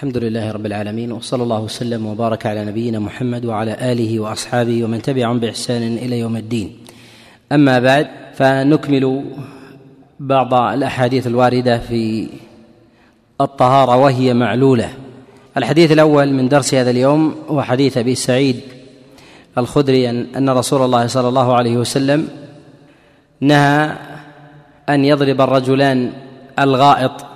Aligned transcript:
الحمد 0.00 0.18
لله 0.18 0.50
رب 0.50 0.66
العالمين 0.66 1.12
وصلى 1.12 1.42
الله 1.42 1.60
وسلم 1.60 2.06
وبارك 2.06 2.46
على 2.46 2.64
نبينا 2.64 2.98
محمد 2.98 3.44
وعلى 3.44 3.92
آله 3.92 4.20
وأصحابه 4.20 4.84
ومن 4.84 5.02
تبعهم 5.02 5.40
بإحسان 5.40 5.82
إلى 5.82 6.18
يوم 6.18 6.36
الدين. 6.36 6.76
أما 7.52 7.78
بعد 7.78 8.08
فنكمل 8.34 9.24
بعض 10.20 10.54
الأحاديث 10.54 11.26
الواردة 11.26 11.78
في 11.78 12.28
الطهارة 13.40 13.96
وهي 13.96 14.34
معلولة. 14.34 14.88
الحديث 15.56 15.92
الأول 15.92 16.32
من 16.32 16.48
درس 16.48 16.74
هذا 16.74 16.90
اليوم 16.90 17.34
هو 17.48 17.62
حديث 17.62 17.98
أبي 17.98 18.14
سعيد 18.14 18.60
الخدري 19.58 20.10
ان 20.10 20.50
رسول 20.50 20.82
الله 20.82 21.06
صلى 21.06 21.28
الله 21.28 21.54
عليه 21.56 21.76
وسلم 21.76 22.28
نهى 23.40 23.96
أن 24.88 25.04
يضرب 25.04 25.40
الرجلان 25.40 26.12
الغائط 26.58 27.29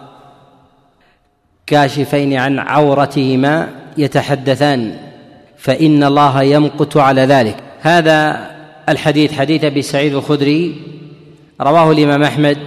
كاشفين 1.66 2.34
عن 2.34 2.58
عورتهما 2.58 3.68
يتحدثان 3.98 4.96
فإن 5.58 6.04
الله 6.04 6.42
يمقت 6.42 6.96
على 6.96 7.20
ذلك. 7.20 7.56
هذا 7.80 8.50
الحديث 8.88 9.32
حديث 9.32 9.64
أبي 9.64 9.82
سعيد 9.82 10.14
الخدري 10.14 10.74
رواه 11.60 11.92
الإمام 11.92 12.22
أحمد 12.22 12.58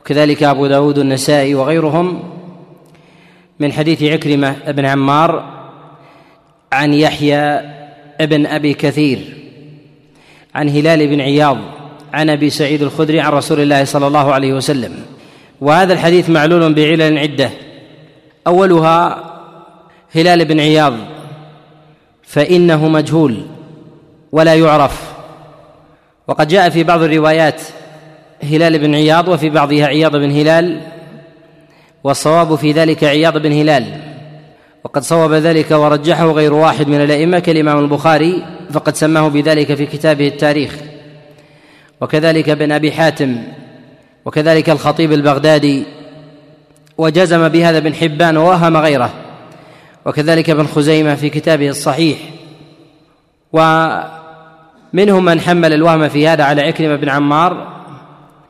وكذلك 0.00 0.42
أبو 0.42 0.66
داود 0.66 0.98
النسائي 0.98 1.54
وغيرهم 1.54 2.22
من 3.60 3.72
حديث 3.72 4.02
عكرمة 4.02 4.56
بن 4.68 4.86
عمار 4.86 5.60
عن 6.72 6.94
يحيى 6.94 7.60
بن 8.20 8.46
أبي 8.46 8.74
كثير 8.74 9.18
عن 10.54 10.68
هلال 10.68 11.06
بن 11.06 11.20
عياض 11.20 11.58
عن 12.12 12.30
أبي 12.30 12.50
سعيد 12.50 12.82
الخدري 12.82 13.20
عن 13.20 13.32
رسول 13.32 13.60
الله 13.60 13.84
صلى 13.84 14.06
الله 14.06 14.32
عليه 14.32 14.52
وسلم. 14.52 14.92
وهذا 15.60 15.92
الحديث 15.92 16.30
معلول 16.30 16.74
بعلل 16.74 17.18
عدة. 17.18 17.50
أولها 18.50 19.24
هلال 20.14 20.44
بن 20.44 20.60
عياض 20.60 20.94
فإنه 22.22 22.88
مجهول 22.88 23.46
ولا 24.32 24.54
يعرف. 24.54 25.12
وقد 26.28 26.48
جاء 26.48 26.70
في 26.70 26.84
بعض 26.84 27.02
الروايات 27.02 27.62
هلال 28.42 28.78
بن 28.78 28.94
عياض 28.94 29.28
وفي 29.28 29.50
بعضها 29.50 29.86
عياض 29.86 30.16
بن 30.16 30.30
هلال 30.30 30.80
والصواب 32.04 32.54
في 32.54 32.72
ذلك 32.72 33.04
عياض 33.04 33.38
بن 33.38 33.52
هلال. 33.52 33.84
وقد 34.84 35.02
صوب 35.02 35.32
ذلك 35.32 35.70
ورجحه 35.70 36.32
غير 36.32 36.52
واحد 36.52 36.88
من 36.88 37.00
الأئمة 37.00 37.38
كالإمام 37.38 37.78
البخاري 37.78 38.44
فقد 38.72 38.96
سماه 38.96 39.28
بذلك 39.28 39.74
في 39.74 39.86
كتابه 39.86 40.28
التاريخ. 40.28 40.76
وكذلك 42.00 42.50
بن 42.50 42.72
أبي 42.72 42.92
حاتم 42.92 43.42
وكذلك 44.24 44.70
الخطيب 44.70 45.12
البغدادي 45.12 45.84
وجزم 47.00 47.48
بهذا 47.48 47.78
ابن 47.78 47.94
حبان 47.94 48.36
ووهم 48.36 48.76
غيره. 48.76 49.10
وكذلك 50.04 50.50
ابن 50.50 50.66
خزيمة 50.66 51.14
في 51.14 51.28
كتابه 51.30 51.68
الصحيح. 51.68 52.18
ومنهم 53.52 55.24
من 55.24 55.40
حمل 55.40 55.72
الوهم 55.72 56.08
في 56.08 56.28
هذا 56.28 56.44
على 56.44 56.62
عكرمة 56.62 56.96
بن 56.96 57.08
عمار. 57.08 57.66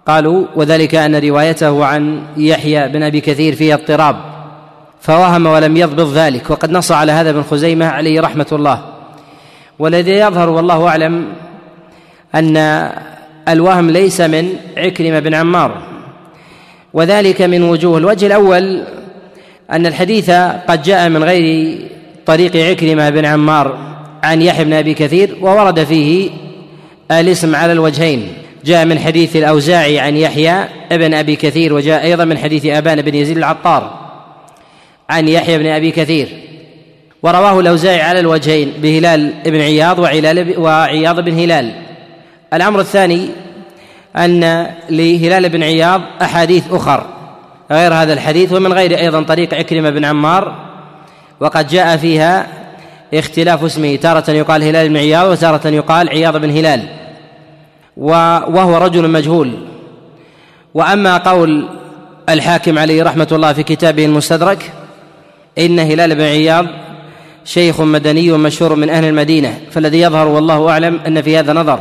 قالوا 0.07 0.47
وذلك 0.57 0.95
أن 0.95 1.17
روايته 1.17 1.85
عن 1.85 2.23
يحيى 2.37 2.89
بن 2.89 3.03
أبي 3.03 3.21
كثير 3.21 3.55
فيها 3.55 3.75
اضطراب. 3.75 4.17
فوهم 5.01 5.47
ولم 5.47 5.77
يضبط 5.77 6.13
ذلك. 6.13 6.51
وقد 6.51 6.71
نص 6.71 6.93
على 6.93 7.13
هذا 7.13 7.31
ابن 7.31 7.43
خزيمة 7.43 7.87
عليه 7.87 8.21
رحمة 8.21 8.47
الله. 8.53 8.85
والذي 9.79 10.13
يظهر 10.13 10.49
والله 10.49 10.89
أعلم 10.89 11.27
أن 12.35 12.57
الوهم 13.49 13.91
ليس 13.91 14.21
من 14.21 14.57
عكرمة 14.77 15.19
بن 15.19 15.35
عمار. 15.35 15.90
وذلك 16.95 17.43
من 17.43 17.63
وجوه 17.63 17.99
الوجه 17.99 18.27
الأول 18.27 18.83
أن 19.71 19.87
الحديث 19.87 20.31
قد 20.69 20.83
جاء 20.83 21.09
من 21.09 21.25
غير 21.25 21.79
طريق 22.27 22.57
عكرمة 22.57 23.11
بن 23.11 23.25
عمار 23.25 23.79
عن 24.23 24.43
يحيى 24.43 24.65
بن 24.65 24.73
أبي 24.73 24.95
كثير 24.95 25.37
وورد 25.41 25.85
فيه 25.85 26.31
الاسم 27.11 27.57
على 27.57 27.73
الوجهين. 27.73 28.29
جاء 28.65 28.85
من 28.85 28.99
حديث 28.99 29.37
الأوزاعي 29.37 29.99
عن 29.99 30.17
يحيى 30.17 30.65
بن 30.91 31.15
أبي 31.15 31.37
كثير 31.37 31.73
وجاء 31.73 32.05
أيضا 32.05 32.25
من 32.25 32.39
حديث 32.39 32.67
أبان 32.67 33.03
بن 33.03 33.15
يزيد 33.15 33.37
العطار 33.37 34.01
عن 35.11 35.29
يحيى 35.29 35.59
بن 35.59 35.67
أبي 35.67 35.91
كثير. 35.91 36.29
ورواه 37.23 37.61
الأوزاعي 37.61 38.01
على 38.01 38.21
الوجهين 38.21 38.73
بهلال 38.83 39.33
بن 39.45 39.61
عياض 39.61 39.99
وعلال 39.99 40.59
وعياض 40.59 41.21
بن 41.21 41.39
هلال. 41.39 41.73
الأمر 42.55 42.81
الثاني 42.81 43.29
أن 44.17 44.67
لهلال 44.91 45.49
بن 45.49 45.63
عياض 45.63 46.01
أحاديث 46.23 46.65
أخر. 46.73 47.07
غير 47.71 47.95
هذا 47.95 48.13
الحديث 48.13 48.53
ومن 48.53 48.73
غير 48.73 48.99
أيضا 48.99 49.23
طريق 49.23 49.55
عكرمة 49.55 49.91
بن 49.91 50.05
عمار. 50.05 50.55
وقد 51.41 51.69
جاء 51.69 51.97
فيها 51.97 52.47
اختلاف 53.15 53.65
اسمه 53.65 53.97
تارة 53.97 54.31
يقال 54.31 54.63
هلال 54.63 54.89
بن 54.89 54.97
عياض 54.97 55.31
وتارة 55.31 55.69
يقال 55.69 56.09
عياض 56.09 56.37
بن 56.37 56.51
هلال. 56.51 56.89
وهو 57.97 58.77
رجل 58.77 59.11
مجهول. 59.11 59.67
وأما 60.75 61.17
قول 61.17 61.69
الحاكم 62.29 62.79
عليه 62.79 63.03
رحمة 63.03 63.29
الله 63.33 63.53
في 63.53 63.63
كتابه 63.63 64.05
المستدرك 64.05 64.73
إن 65.59 65.79
هلال 65.79 66.15
بن 66.15 66.23
عياض 66.23 66.67
شيخ 67.45 67.81
مدني 67.81 68.33
مشهور 68.33 68.75
من 68.75 68.91
أهل 68.91 69.05
المدينة. 69.05 69.59
فالذي 69.71 70.01
يظهر 70.01 70.29
والله 70.29 70.71
أعلم 70.71 71.01
أن 71.07 71.23
في 71.23 71.39
هذا 71.39 71.53
نظر. 71.53 71.81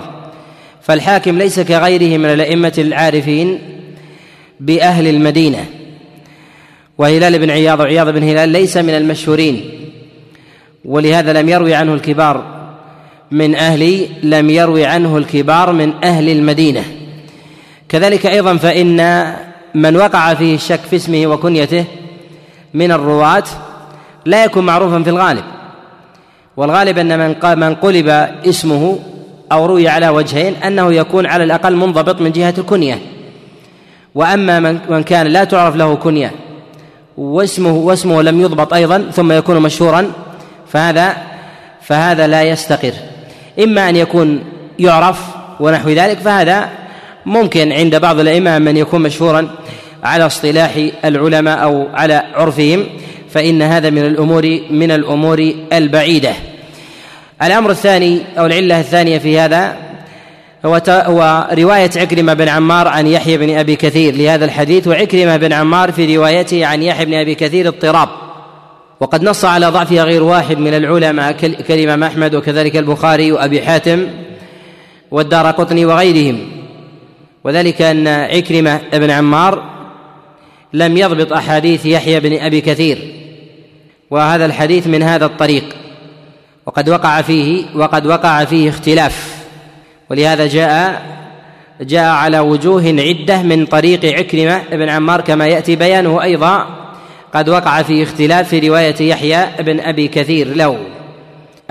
فالحاكم 0.90 1.38
ليس 1.38 1.60
كغيره 1.60 2.18
من 2.18 2.26
الأئمة 2.26 2.74
العارفين 2.78 3.60
بأهل 4.60 5.08
المدينة. 5.08 5.66
وهلال 6.98 7.40
بن 7.40 7.50
عياض 7.50 7.80
وعياض 7.80 8.10
بن 8.10 8.24
هلال 8.24 8.50
ليس 8.50 8.78
من 8.78 8.90
المشهورين 8.90 9.72
ولهذا 10.86 11.42
لم 11.42 11.50
يروي 11.50 11.76
عنه 11.76 11.94
الكبار 11.94 12.44
من 13.32 13.56
أهل 13.56 14.08
لم 14.24 14.50
يروي 14.50 14.86
عنه 14.86 15.18
الكبار 15.18 15.72
من 15.72 15.94
أهل 16.04 16.30
المدينة. 16.30 16.84
كذلك 17.90 18.26
أيضا 18.26 18.58
فإن 18.58 19.34
من 19.76 19.96
وقع 19.96 20.34
فيه 20.34 20.56
الشك 20.56 20.80
في 20.90 20.96
اسمه 20.96 21.28
وكنيته 21.28 21.86
من 22.74 22.92
الرواة 22.92 23.44
لا 24.26 24.46
يكون 24.46 24.66
معروفا 24.66 25.04
في 25.04 25.10
الغالب. 25.10 25.44
والغالب 26.58 26.98
أن 26.98 27.20
من 27.20 27.36
من 27.60 27.76
قلب 27.76 28.10
اسمه 28.46 29.00
أو 29.52 29.66
روي 29.66 29.88
على 29.88 30.10
وجهين 30.10 30.56
أنه 30.56 30.94
يكون 30.94 31.26
على 31.26 31.44
الأقل 31.44 31.76
منضبط 31.76 32.22
من 32.22 32.32
جهة 32.32 32.54
الكنية. 32.58 33.00
وأما 34.16 34.60
من 34.90 35.04
كان 35.04 35.28
لا 35.28 35.44
تعرف 35.44 35.76
له 35.76 35.96
كنية 35.96 36.32
واسمه 37.18 37.72
واسمه 37.72 38.22
لم 38.22 38.42
يضبط 38.42 38.74
أيضا 38.74 39.10
ثم 39.14 39.32
يكون 39.32 39.60
مشهورا 39.60 40.12
فهذا 40.68 41.18
فهذا 41.82 42.28
لا 42.28 42.44
يستقر. 42.44 42.94
إما 43.64 43.90
أن 43.90 43.96
يكون 43.96 44.44
يعرف 44.80 45.20
ونحو 45.60 45.90
ذلك 45.90 46.18
فهذا 46.18 46.70
ممكن 47.26 47.72
عند 47.72 47.96
بعض 47.96 48.20
الأئمة 48.20 48.60
من 48.60 48.78
يكون 48.78 49.02
مشهورا 49.02 49.50
على 50.04 50.26
اصطلاح 50.26 50.90
العلماء 51.06 51.64
أو 51.64 51.88
على 51.94 52.24
عرفهم 52.34 52.86
فإن 53.30 53.62
هذا 53.62 53.90
من 53.90 54.06
الأمور 54.06 54.60
من 54.72 54.92
الأمور 54.92 55.54
البعيدة. 55.74 56.34
الأمر 57.44 57.72
الثاني 57.72 58.22
أو 58.40 58.46
العلة 58.46 58.80
الثانية 58.80 59.18
في 59.18 59.40
هذا 59.40 59.78
هو 60.66 60.82
هو 60.88 61.48
رواية 61.58 61.90
عكرمة 61.96 62.34
بن 62.34 62.48
عمار 62.48 62.88
عن 62.88 63.08
يحيى 63.08 63.38
بن 63.38 63.58
أبي 63.58 63.76
كثير 63.76 64.16
لهذا 64.16 64.46
الحديث 64.46 64.88
وعكرمة 64.88 65.38
بن 65.38 65.54
عمار 65.54 65.92
في 65.92 66.18
روايته 66.18 66.66
عن 66.66 66.84
يحيى 66.84 67.06
بن 67.06 67.14
أبي 67.14 67.36
كثير 67.36 67.68
اضطراب. 67.68 68.10
وقد 69.00 69.24
نص 69.24 69.46
على 69.46 69.68
ضعفها 69.68 70.04
غير 70.04 70.24
واحد 70.24 70.58
من 70.58 70.74
العلماء 70.74 71.32
كالإمام 71.68 72.04
أحمد 72.04 72.36
وكذلك 72.36 72.78
البخاري 72.78 73.32
وأبي 73.32 73.62
حاتم 73.62 74.08
والدار 75.12 75.52
قطني 75.52 75.86
وغيرهم. 75.86 76.52
وذلك 77.44 77.82
أن 77.82 78.08
عكرمة 78.08 78.82
بن 78.94 79.10
عمار 79.10 79.64
لم 80.74 80.98
يضبط 80.98 81.34
أحاديث 81.34 81.86
يحيى 81.86 82.20
بن 82.20 82.40
أبي 82.40 82.62
كثير. 82.62 82.98
وهذا 84.12 84.46
الحديث 84.46 84.88
من 84.88 85.04
هذا 85.04 85.26
الطريق. 85.26 85.76
وقد 86.70 86.90
وقع 86.90 87.22
فيه 87.22 87.66
وقد 87.76 88.08
وقع 88.08 88.46
فيه 88.46 88.70
اختلاف. 88.70 89.36
ولهذا 90.10 90.48
جاء 90.48 91.02
جاء 91.82 92.06
على 92.06 92.40
وجوه 92.40 92.84
عدة 92.84 93.42
من 93.42 93.66
طريق 93.66 94.06
عكرمة 94.06 94.62
بن 94.72 94.90
عمار 94.90 95.22
كما 95.22 95.48
يأتي 95.48 95.76
بيانه 95.76 96.24
أيضا. 96.24 96.66
قد 97.34 97.50
وقع 97.50 97.82
فيه 97.82 98.04
اختلاف 98.04 98.50
في 98.50 98.70
رواية 98.70 98.96
يحيى 99.02 99.46
بن 99.60 99.80
أبي 99.80 100.08
كثير 100.08 100.56
له. 100.56 100.80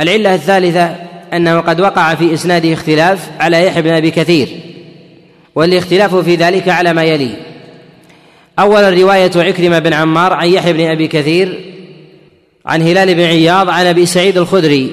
العلة 0.00 0.35
الثالثة 0.35 0.97
أنه 1.33 1.61
قد 1.61 1.81
وقع 1.81 2.15
في 2.15 2.35
اسناده 2.35 2.73
اختلاف 2.73 3.31
على 3.41 3.67
يحيى 3.67 3.83
بن 3.83 3.91
أبي 3.91 4.11
كثير. 4.11 4.49
والاختلاف 5.55 6.15
في 6.15 6.35
ذلك 6.35 6.69
على 6.69 6.93
ما 6.93 7.05
يلي. 7.05 7.31
اولا 8.59 8.91
روايه 8.91 9.31
عكرمة 9.37 9.79
بن 9.79 9.93
عمار 9.93 10.33
عن 10.33 10.49
يحيى 10.49 10.73
بن 10.73 10.91
أبي 10.91 11.09
كثير 11.09 11.77
عن 12.69 12.82
هلال 12.82 13.15
بن 13.15 13.23
عياض 13.23 13.69
عن 13.69 13.87
أبي 13.87 14.06
سعيد 14.06 14.38
الخدري 14.38 14.93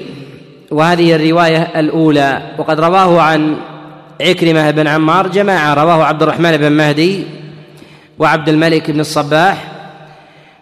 وهذه 0.70 1.14
الرواية 1.14 1.62
الأولى 1.80 2.42
وقد 2.58 2.80
رواه 2.80 3.20
عن 3.20 3.56
عكرمة 4.20 4.70
بن 4.70 4.86
عمار 4.86 5.28
جماعة 5.28 5.74
رواه 5.74 6.04
عبد 6.04 6.22
الرحمن 6.22 6.56
بن 6.56 6.72
مهدي 6.72 7.22
وعبد 8.18 8.48
الملك 8.48 8.90
بن 8.90 9.00
الصباح 9.00 9.72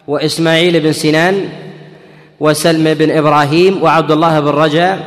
وإسماعيل 0.09 0.81
بن 0.81 0.93
سنان 0.93 1.49
وسلم 2.41 2.95
بن 2.95 3.11
إبراهيم 3.11 3.83
وعبد 3.83 4.11
الله 4.11 4.41
بن 4.41 4.49
رجا 4.49 4.99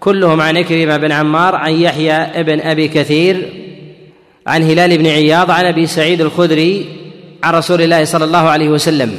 كلهم 0.00 0.40
عن 0.40 0.56
عكرمة 0.56 0.96
بن 0.96 1.12
عمار 1.12 1.54
عن 1.54 1.72
يحيى 1.72 2.42
بن 2.42 2.60
أبي 2.60 2.88
كثير 2.88 3.52
عن 4.46 4.62
هلال 4.62 4.98
بن 4.98 5.06
عياض 5.06 5.50
عن 5.50 5.64
أبي 5.64 5.86
سعيد 5.86 6.20
الخدري 6.20 6.86
عن 7.42 7.54
رسول 7.54 7.82
الله 7.82 8.04
صلى 8.04 8.24
الله 8.24 8.48
عليه 8.48 8.68
وسلم. 8.68 9.18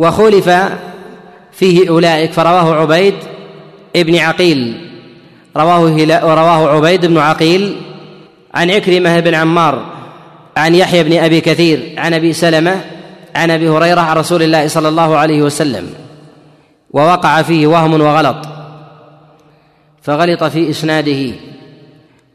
وخولف 0.00 0.50
فيه 1.52 1.88
أولئك 1.88 2.32
فرواه 2.32 2.74
عبيد 2.74 3.14
ابن 3.96 4.16
عقيل. 4.16 4.90
رواه 5.56 5.88
هلا 5.88 6.24
ورواه 6.24 6.76
عبيد 6.76 7.06
بن 7.06 7.18
عقيل 7.18 7.76
عن 8.54 8.70
عكرمة 8.70 9.20
بن 9.20 9.34
عمار 9.34 9.86
عن 10.56 10.74
يحيى 10.74 11.02
بن 11.02 11.18
أبي 11.18 11.40
كثير 11.40 11.94
عن 11.98 12.14
أبي 12.14 12.32
سلمة 12.32 12.80
عن 13.36 13.50
أبي 13.50 13.68
هريرة 13.68 14.00
عن 14.00 14.16
رسول 14.16 14.42
الله 14.42 14.68
صلى 14.68 14.88
الله 14.88 15.16
عليه 15.16 15.42
وسلم. 15.42 15.86
ووقع 16.90 17.42
فيه 17.42 17.66
وهم 17.66 18.00
وغلط 18.00 18.36
فغلط 20.02 20.44
في 20.44 20.70
إسناده. 20.70 21.34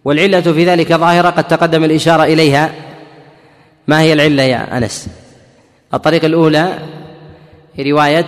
والعلة 0.06 0.42
في 0.42 0.66
ذلك 0.66 0.94
ظاهرة 0.94 1.30
قد 1.30 1.44
تقدم 1.44 1.84
الإشارة 1.84 2.24
إليها. 2.24 2.72
ما 3.88 4.02
هي 4.02 4.14
العلة 4.14 4.44
يا 4.44 4.78
أنس؟ 4.78 5.10
الطريقة 5.94 6.26
الأولى 6.26 6.80
في 7.76 7.92
رواية 7.92 8.26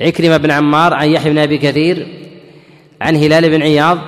عكرمة 0.00 0.36
بن 0.36 0.50
عمار 0.50 0.94
عن 0.94 1.08
يحيى 1.08 1.32
بن 1.32 1.38
أبي 1.38 1.58
كثير 1.58 2.06
عن 3.00 3.16
هلال 3.16 3.50
بن 3.50 3.62
عياض 3.62 3.98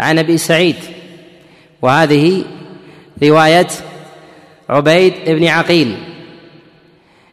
عن 0.00 0.18
أبي 0.18 0.38
سعيد. 0.38 0.76
وهذه 1.82 2.44
رواية 3.22 3.66
عبيد 4.68 5.14
بن 5.26 5.46
عقيل 5.46 5.96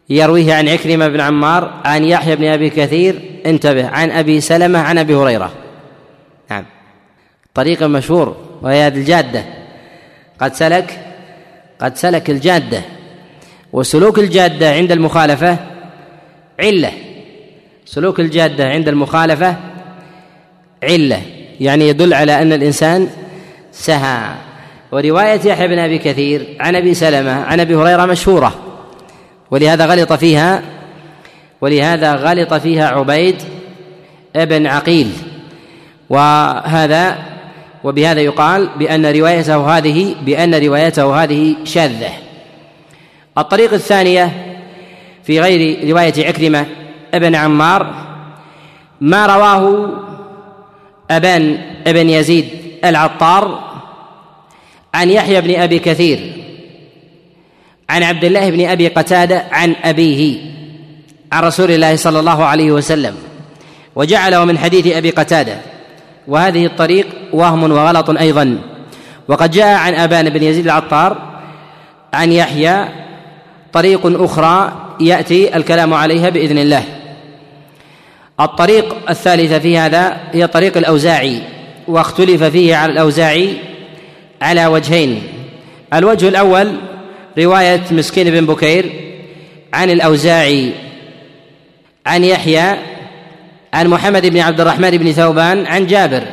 يرويه 0.10 0.54
عن 0.54 0.69
عكرمة 0.69 1.07
بن 1.07 1.22
عمار 1.22 1.81
عن 1.86 2.04
يحيى 2.04 2.36
بن 2.36 2.46
أبي 2.46 2.69
كثير. 2.69 3.22
انتبه 3.46 3.88
عن 3.88 4.12
أبي 4.12 4.42
سلمة 4.42 4.80
عن 4.80 4.98
أبي 4.98 5.16
هريرة. 5.16 5.54
نعم. 6.50 6.66
طريق 7.54 7.84
مشهور 7.84 8.36
وهي 8.62 8.88
الجادة. 8.88 9.46
قد 10.40 10.54
سلك 10.54 11.00
قد 11.80 11.98
سلك 11.98 12.30
الجادة. 12.30 12.81
وسلوك 13.74 14.19
الجادة 14.19 14.74
عند 14.74 14.92
المخالفة 14.92 15.75
علة. 16.60 16.92
سلوك 17.86 18.19
الجادة 18.19 18.69
عند 18.69 18.88
المخالفة 18.88 19.56
علة. 20.84 21.22
يعني 21.60 21.88
يدل 21.88 22.13
على 22.13 22.42
أن 22.42 22.54
الإنسان 22.54 23.10
سهى. 23.72 24.36
ورواية 24.92 25.40
يحيى 25.46 25.68
بن 25.68 25.80
أبي 25.80 25.98
كثير 25.98 26.57
عن 26.60 26.75
أبي 26.75 26.94
سلمة 26.94 27.31
عن 27.31 27.60
أبي 27.60 27.75
هريرة 27.75 28.06
مشهورة. 28.06 28.56
ولهذا 29.52 29.86
غلط 29.86 30.13
فيها 30.13 30.62
ولهذا 31.62 32.13
غلط 32.13 32.54
فيها 32.54 32.88
عبيد 32.88 33.36
ابن 34.36 34.68
عقيل. 34.68 35.12
وهذا 36.10 37.18
وبهذا 37.84 38.22
يقال 38.22 38.69
بأن 38.80 39.06
روايته 39.06 39.78
هذه 39.78 40.16
بأن 40.25 40.56
روايته 40.56 41.24
هذه 41.24 41.56
شاذة. 41.63 42.12
الطريق 43.38 43.74
الثانية 43.74 44.44
في 45.25 45.39
غير 45.39 45.89
رواية 45.89 46.27
عكرمة 46.27 46.66
أبن 47.13 47.36
عمار 47.36 47.94
ما 49.01 49.25
رواه 49.25 49.89
أبان 51.12 51.57
أبن 51.88 52.10
يزيد 52.10 52.45
العطار 52.86 53.60
عن 54.94 55.10
يحيى 55.10 55.42
بن 55.42 55.56
أبي 55.56 55.80
كثير 55.80 56.33
عن 57.89 58.04
عبد 58.04 58.24
الله 58.24 58.50
بن 58.50 58.66
أبي 58.66 58.88
قتادة 58.88 59.45
عن 59.51 59.75
أبيه 59.83 60.39
عن 61.31 61.44
رسول 61.44 61.72
الله 61.72 61.95
صلى 61.95 62.19
الله 62.19 62.44
عليه 62.45 62.72
وسلم 62.72 63.16
وجعله 63.95 64.45
من 64.45 64.57
حديث 64.57 64.88
أبي 64.88 65.10
قتادة 65.10 65.57
وهذه 66.27 66.66
الطريق 66.66 67.07
وهم 67.33 67.72
وغلط 67.72 68.10
أيضا. 68.10 68.57
وقد 69.27 69.51
جاء 69.51 69.77
عن 69.77 69.94
أبان 69.94 70.30
بن 70.30 70.44
يزيد 70.44 70.66
العطار 70.66 71.18
عن 72.13 72.31
يحيى 72.31 72.86
طريق 73.74 74.24
أخرى 74.24 74.85
يأتي 75.00 75.56
الكلام 75.57 75.94
عليها 75.94 76.30
بإذن 76.30 76.57
الله. 76.57 76.83
الطريق 78.39 78.95
الثالثه 79.09 79.59
في 79.59 79.77
هذا 79.77 80.18
هي 80.31 80.47
طريق 80.47 80.77
الأوزاعي 80.77 81.42
واختلف 81.88 82.44
فيه 82.44 82.75
على 82.75 82.92
الأوزاعي 82.92 83.53
على 84.42 84.65
وجهين. 84.65 85.24
الوجه 85.94 86.27
الأول 86.27 86.75
رواية 87.39 87.81
مسكين 87.92 88.31
بن 88.31 88.45
بكير 88.45 88.92
عن 89.74 89.89
الأوزاعي 89.89 90.71
عن 92.06 92.24
يحيى 92.24 92.77
عن 93.74 93.88
محمد 93.88 94.25
بن 94.25 94.39
عبد 94.39 94.62
الرحمن 94.62 94.91
بن 94.91 95.12
ثوبان 95.12 95.65
عن 95.65 95.88
جابر 95.88 96.24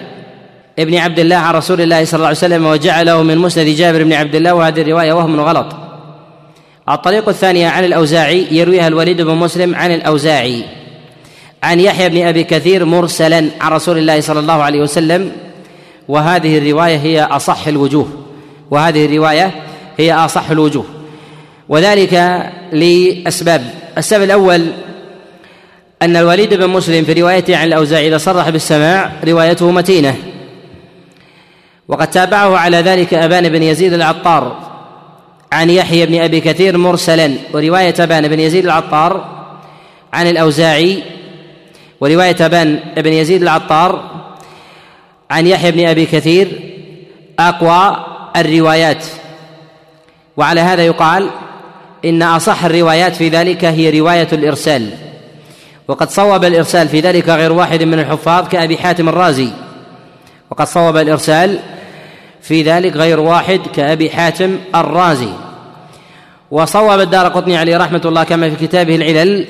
ابن 0.78 0.94
عبد 0.94 1.18
الله 1.18 1.36
عن 1.36 1.54
رسول 1.54 1.80
الله 1.80 2.04
صلى 2.04 2.16
الله 2.16 2.26
عليه 2.26 2.36
وسلم 2.36 2.66
وجعله 2.66 3.22
من 3.22 3.38
مسند 3.38 3.66
جابر 3.66 4.04
بن 4.04 4.12
عبد 4.12 4.34
الله 4.34 4.54
وهذه 4.54 4.80
الرواية 4.80 5.12
وهم 5.12 5.40
غلط. 5.40 5.81
الطريق 6.88 7.28
الثانية 7.28 7.68
عن 7.68 7.84
الأوزاعي 7.84 8.46
يرويها 8.50 8.88
الوليد 8.88 9.20
بن 9.20 9.34
مسلم 9.34 9.74
عن 9.74 9.94
الأوزاعي. 9.94 10.64
عن 11.62 11.80
يحيى 11.80 12.08
بن 12.08 12.26
أبي 12.26 12.44
كثير 12.44 12.84
مرسلا 12.84 13.48
عن 13.60 13.72
رسول 13.72 13.98
الله 13.98 14.20
صلى 14.20 14.40
الله 14.40 14.62
عليه 14.62 14.80
وسلم. 14.80 15.32
وهذه 16.08 16.58
الرواية 16.58 16.96
هي 16.96 17.22
أصح 17.22 17.66
الوجوه. 17.66 18.08
وهذه 18.70 19.06
الرواية 19.06 19.50
هي 19.98 20.12
أصح 20.12 20.50
الوجوه. 20.50 20.84
وذلك 21.68 22.42
لأسباب. 22.72 23.74
السبب 23.98 24.22
الأول 24.22 24.66
أن 26.02 26.16
الوليد 26.16 26.54
بن 26.54 26.68
مسلم 26.70 27.04
في 27.04 27.12
روايته 27.12 27.56
عن 27.56 27.66
الأوزاعي 27.66 28.08
إذا 28.08 28.18
صرح 28.18 28.48
بالسماع 28.48 29.12
روايته 29.24 29.70
متينة. 29.70 30.16
وقد 31.88 32.10
تابعه 32.10 32.56
على 32.56 32.76
ذلك 32.76 33.14
أبان 33.14 33.48
بن 33.48 33.62
يزيد 33.62 33.92
العطار. 33.92 34.71
عن 35.52 35.70
يحيى 35.70 36.06
بن 36.06 36.20
أبي 36.20 36.40
كثير 36.40 36.78
مرسلا 36.78 37.34
ورواية 37.52 37.94
ابان 37.98 38.28
بن 38.28 38.40
يزيد 38.40 38.64
العطار 38.64 39.24
عن 40.12 40.26
الأوزاعي 40.26 41.02
ورواية 42.00 42.36
ابان 42.40 42.80
بن 42.96 43.12
يزيد 43.12 43.42
العطار 43.42 44.10
عن 45.30 45.46
يحيى 45.46 45.70
بن 45.70 45.88
أبي 45.88 46.06
كثير 46.06 46.48
أقوى 47.38 47.96
الروايات. 48.36 49.04
وعلى 50.36 50.60
هذا 50.60 50.86
يقال 50.86 51.30
إن 52.04 52.22
أصح 52.22 52.64
الروايات 52.64 53.16
في 53.16 53.28
ذلك 53.28 53.64
هي 53.64 54.00
رواية 54.00 54.28
الإرسال. 54.32 54.90
وقد 55.88 56.10
صوب 56.10 56.44
الإرسال 56.44 56.88
في 56.88 57.00
ذلك 57.00 57.28
غير 57.28 57.52
واحد 57.52 57.82
من 57.82 57.98
الحفاظ 57.98 58.48
كأبي 58.48 58.78
حاتم 58.78 59.08
الرازي. 59.08 59.48
وقد 60.50 60.66
صوب 60.66 60.96
الإرسال 60.96 61.58
في 62.42 62.62
ذلك 62.62 62.96
غير 62.96 63.20
واحد 63.20 63.60
كأبي 63.74 64.10
حاتم 64.10 64.56
الرازي. 64.74 65.32
وصوب 66.50 67.00
الدار 67.00 67.28
قطني 67.28 67.56
عليه 67.56 67.76
رحمة 67.76 68.00
الله 68.04 68.24
كما 68.24 68.50
في 68.50 68.66
كتابه 68.66 68.94
العلل 68.94 69.46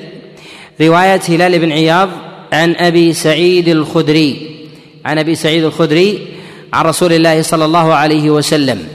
رواية 0.81 1.21
هلال 1.29 1.59
بن 1.59 1.71
عياض 1.71 2.09
عن 2.53 2.75
أبي 2.75 3.13
سعيد 3.13 3.67
الخدري 3.67 4.59
عن 5.05 5.19
أبي 5.19 5.35
سعيد 5.35 5.63
الخدري 5.63 6.27
عن 6.73 6.85
رسول 6.85 7.13
الله 7.13 7.41
صلى 7.41 7.65
الله 7.65 7.93
عليه 7.93 8.29
وسلم. 8.29 8.87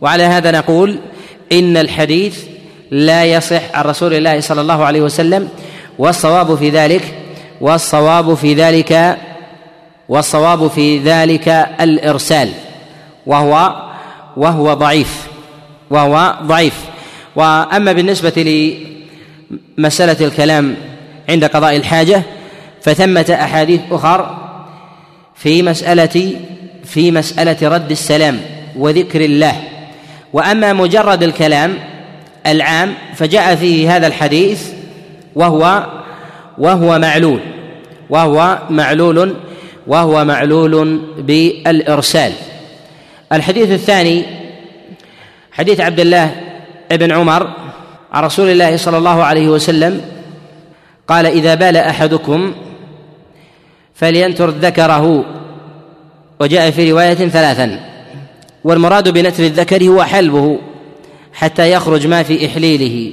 وعلى 0.00 0.22
هذا 0.22 0.50
نقول 0.50 0.98
إن 1.52 1.76
الحديث 1.76 2.44
لا 2.90 3.24
يصح 3.24 3.62
عن 3.74 3.84
رسول 3.84 4.14
الله 4.14 4.40
صلى 4.40 4.60
الله 4.60 4.84
عليه 4.84 5.00
وسلم 5.00 5.48
والصواب 5.98 6.54
في 6.54 6.70
ذلك 6.70 7.02
والصواب 7.60 8.34
في 8.34 8.54
ذلك 8.54 9.16
والصواب 10.08 10.68
في 10.68 10.98
ذلك 10.98 11.48
الإرسال. 11.80 12.48
وهو 13.26 13.82
وهو 14.36 14.74
ضعيف 14.74 15.26
وهو 15.90 16.34
ضعيف. 16.42 16.74
وأما 17.36 17.92
بالنسبة 17.92 18.42
لمسألة 19.78 20.26
الكلام 20.26 20.76
عند 21.28 21.44
قضاء 21.44 21.76
الحاجة 21.76 22.22
فثمة 22.82 23.38
أحاديث 23.40 23.80
أخر 23.90 24.36
في 25.34 25.62
مسألة 25.62 26.32
في 26.84 27.10
مسألة 27.10 27.68
رد 27.68 27.90
السلام 27.90 28.40
وذكر 28.76 29.20
الله. 29.20 29.62
وأما 30.32 30.72
مجرد 30.72 31.22
الكلام 31.22 31.78
العام 32.46 32.94
فجاء 33.14 33.54
فيه 33.54 33.96
هذا 33.96 34.06
الحديث 34.06 34.68
وهو 35.34 35.86
وهو 36.58 36.98
معلول 36.98 37.40
وهو 38.10 38.58
معلول 38.70 39.36
وهو 39.86 40.24
معلول 40.24 41.00
بالإرسال. 41.18 42.32
الحديث 43.32 43.70
الثاني 43.70 44.24
حديث 45.52 45.80
عبد 45.80 46.00
الله 46.00 46.34
بن 46.90 47.12
عمر 47.12 47.50
عن 48.12 48.24
رسول 48.24 48.48
الله 48.50 48.76
صلى 48.76 48.98
الله 48.98 49.24
عليه 49.24 49.48
وسلم 49.48 50.00
قال 51.08 51.26
إذا 51.26 51.54
بال 51.54 51.76
أحدكم 51.76 52.54
فلينتر 53.94 54.50
ذكره 54.50 55.24
وجاء 56.40 56.70
في 56.70 56.92
رواية 56.92 57.14
ثلاثا 57.14 57.80
والمراد 58.64 59.08
بنتر 59.08 59.42
الذكر 59.42 59.84
هو 59.84 60.02
حلبه 60.02 60.58
حتى 61.32 61.72
يخرج 61.72 62.06
ما 62.06 62.22
في 62.22 62.46
إحليله 62.46 63.12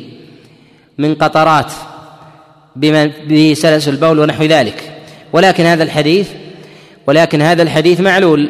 من 0.97 1.15
قطرات 1.15 1.71
بسلس 2.75 3.87
البول 3.87 4.19
ونحو 4.19 4.43
ذلك. 4.43 4.91
ولكن 5.33 5.63
هذا 5.63 5.83
الحديث 5.83 6.29
ولكن 7.07 7.41
هذا 7.41 7.63
الحديث 7.63 7.99
معلول. 7.99 8.49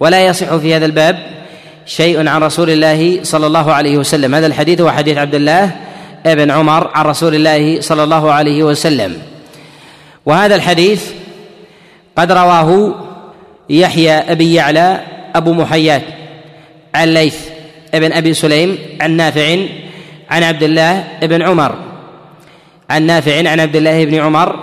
ولا 0.00 0.26
يصح 0.26 0.56
في 0.56 0.74
هذا 0.74 0.86
الباب 0.86 1.18
شيء 1.86 2.28
عن 2.28 2.42
رسول 2.42 2.70
الله 2.70 3.24
صلى 3.24 3.46
الله 3.46 3.72
عليه 3.72 3.98
وسلم. 3.98 4.34
هذا 4.34 4.46
الحديث 4.46 4.80
هو 4.80 4.90
حديث 4.90 5.18
عبد 5.18 5.34
الله 5.34 5.76
ابن 6.26 6.50
عمر 6.50 6.90
عن 6.94 7.04
رسول 7.04 7.34
الله 7.34 7.80
صلى 7.80 8.04
الله 8.04 8.32
عليه 8.32 8.62
وسلم. 8.62 9.18
وهذا 10.26 10.54
الحديث 10.54 11.10
قد 12.16 12.32
رواه 12.32 12.94
يحيى 13.70 14.12
أبي 14.12 14.54
يعلى 14.54 15.00
أبو 15.34 15.52
محيات 15.52 16.02
عن 16.94 17.08
ليث 17.14 17.36
ابن 17.94 18.12
أبي 18.12 18.34
سليم 18.34 18.78
عن 19.00 19.10
نافع 19.16 19.56
عن 20.30 20.42
عبد 20.42 20.62
الله 20.62 21.04
بن 21.22 21.42
عمر. 21.42 21.74
عن 22.90 23.02
نافع 23.02 23.38
عن 23.38 23.60
عبد 23.60 23.76
الله 23.76 24.04
بن 24.04 24.14
عمر 24.14 24.56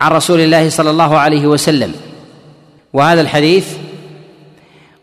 عن 0.00 0.10
رسول 0.10 0.40
الله 0.40 0.68
صلى 0.68 0.90
الله 0.90 1.18
عليه 1.18 1.46
وسلم. 1.46 1.94
وهذا 2.92 3.20
الحديث 3.20 3.66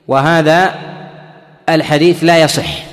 وهذا 0.08 0.76
الحديث 1.70 2.24
لا 2.24 2.38
يصح. 2.38 2.84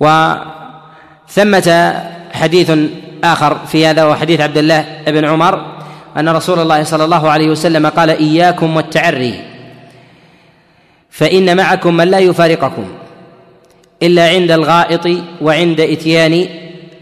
وثمة 0.00 1.68
حديث 2.32 2.72
آخر 3.24 3.58
في 3.66 3.86
هذا 3.86 4.04
وحديث 4.04 4.20
حديث 4.20 4.40
عبد 4.40 4.58
الله 4.58 5.02
بن 5.06 5.24
عمر 5.24 5.80
أن 6.16 6.28
رسول 6.28 6.58
الله 6.58 6.84
صلى 6.84 7.04
الله 7.04 7.30
عليه 7.30 7.48
وسلم 7.48 7.86
قال 7.86 8.10
إياكم 8.10 8.76
والتعري 8.76 9.44
فإن 11.10 11.56
معكم 11.56 11.96
من 11.96 12.08
لا 12.08 12.18
يفارقكم 12.18 12.84
إلا 14.02 14.28
عند 14.28 14.50
الغائط 14.50 15.08
وعند 15.42 15.80
إتيان 15.80 16.46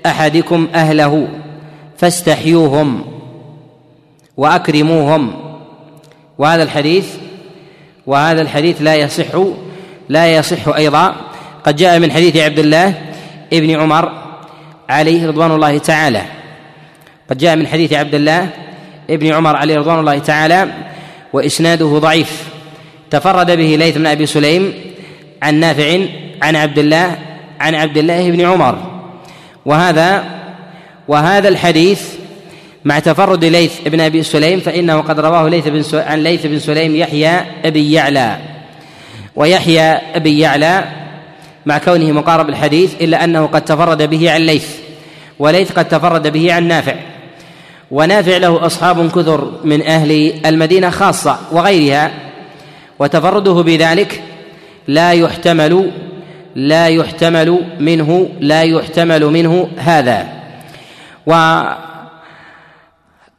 أحدكم 0.06 0.68
أهله 0.74 1.28
فاستحيوهم 1.98 3.04
وأكرموهم. 4.36 5.34
وهذا 6.38 6.62
الحديث 6.62 7.06
وهذا 8.08 8.42
الحديث 8.42 8.82
لا 8.82 8.94
يصح 8.94 9.26
لا 10.08 10.32
يصح 10.32 10.68
أيضا. 10.68 11.14
قد 11.64 11.76
جاء 11.76 11.98
من 11.98 12.12
حديث 12.12 12.36
عبد 12.36 12.58
الله 12.58 12.94
ابن 13.52 13.70
عمر 13.70 14.12
عليه 14.88 15.28
رضوان 15.28 15.50
الله 15.50 15.78
تعالى. 15.78 16.22
قد 17.30 17.38
جاء 17.38 17.56
من 17.56 17.66
حديث 17.66 17.92
عبد 17.92 18.14
الله 18.14 18.48
ابن 19.10 19.32
عمر 19.32 19.56
عليه 19.56 19.76
رضوان 19.78 19.98
الله 20.00 20.18
تعالى 20.18 20.68
وإسناده 21.32 21.86
ضعيف. 21.86 22.48
تفرد 23.10 23.50
به 23.50 23.76
ليث 23.78 23.96
بن 23.96 24.06
أبي 24.06 24.26
سليم 24.26 24.74
عن 25.42 25.54
نافع 25.54 25.98
عن 26.42 26.56
عبد 26.56 26.78
الله 26.78 27.18
عن 27.60 27.74
عبد 27.74 27.98
الله 27.98 28.30
بن 28.30 28.40
عمر. 28.40 29.02
وهذا 29.66 30.24
وهذا 31.08 31.48
الحديث 31.48 32.17
مع 32.88 32.98
تفرد 32.98 33.44
ليث 33.44 33.80
بن 33.86 34.00
أبي 34.00 34.22
سليم 34.22 34.60
فإنه 34.60 35.00
قد 35.00 35.20
رواه 35.20 35.48
ليث 35.48 35.68
بن 35.68 35.84
عن 36.00 36.22
ليث 36.22 36.46
بن 36.46 36.58
سليم 36.58 36.96
يحيى 36.96 37.40
أبي 37.64 37.92
يعلى. 37.92 38.36
ويحيى 39.36 39.80
أبي 40.14 40.38
يعلى 40.38 40.84
مع 41.66 41.78
كونه 41.78 42.12
مقارب 42.12 42.48
الحديث 42.48 42.94
إلا 43.00 43.24
أنه 43.24 43.46
قد 43.46 43.64
تفرد 43.64 44.02
به 44.02 44.32
عن 44.32 44.40
ليث 44.40 44.68
وليث 45.38 45.72
قد 45.72 45.88
تفرد 45.88 46.28
به 46.28 46.52
عن 46.52 46.68
نافع. 46.68 46.94
ونافع 47.90 48.36
له 48.36 48.66
أصحاب 48.66 49.10
كثر 49.10 49.52
من 49.64 49.82
أهل 49.82 50.32
المدينة 50.46 50.90
خاصة 50.90 51.38
وغيرها 51.52 52.10
وتفرده 52.98 53.52
بذلك 53.52 54.22
لا 54.86 55.12
يحتمل 55.12 55.90
لا 56.54 56.88
يحتمل 56.88 57.58
منه 57.80 58.28
لا 58.40 58.62
يحتمل 58.62 59.24
منه 59.24 59.68
هذا. 59.76 60.26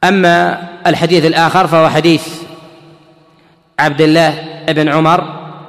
وأما 0.04 0.58
الحديث 0.86 1.24
الآخر 1.24 1.66
فهو 1.66 1.88
حديث 1.88 2.22
عبد 3.78 4.00
الله 4.00 4.34
بن 4.68 4.88
عمر 4.88 5.24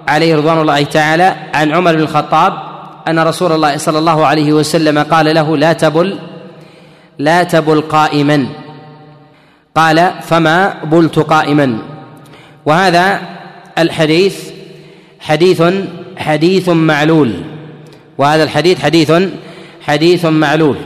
عليه 0.08 0.36
رضوان 0.36 0.62
الله 0.62 0.84
تعالى 0.84 1.36
عن 1.54 1.72
عمر 1.72 1.96
بن 1.96 2.00
الخطاب 2.00 2.54
أن 3.08 3.20
رسول 3.20 3.52
الله 3.52 3.78
صلى 3.78 4.00
الله 4.00 4.26
عليه 4.26 4.54
وسلم 4.54 5.00
قال 5.00 5.36
له 5.36 5.58
لا 5.58 5.74
تبل 5.74 6.20
لا 7.20 7.44
تبل 7.44 7.82
قائما. 7.82 8.48
قال 9.76 10.12
فما 10.22 10.74
بلت 10.84 11.20
قائما. 11.20 11.78
وهذا 12.66 13.22
الحديث 13.78 14.36
حديث 15.20 15.64
حديث 16.18 16.70
معلول. 16.70 17.34
وهذا 18.18 18.44
الحديث 18.44 18.82
حديث 18.82 19.12
حديث 19.82 20.26
معلول. 20.26 20.78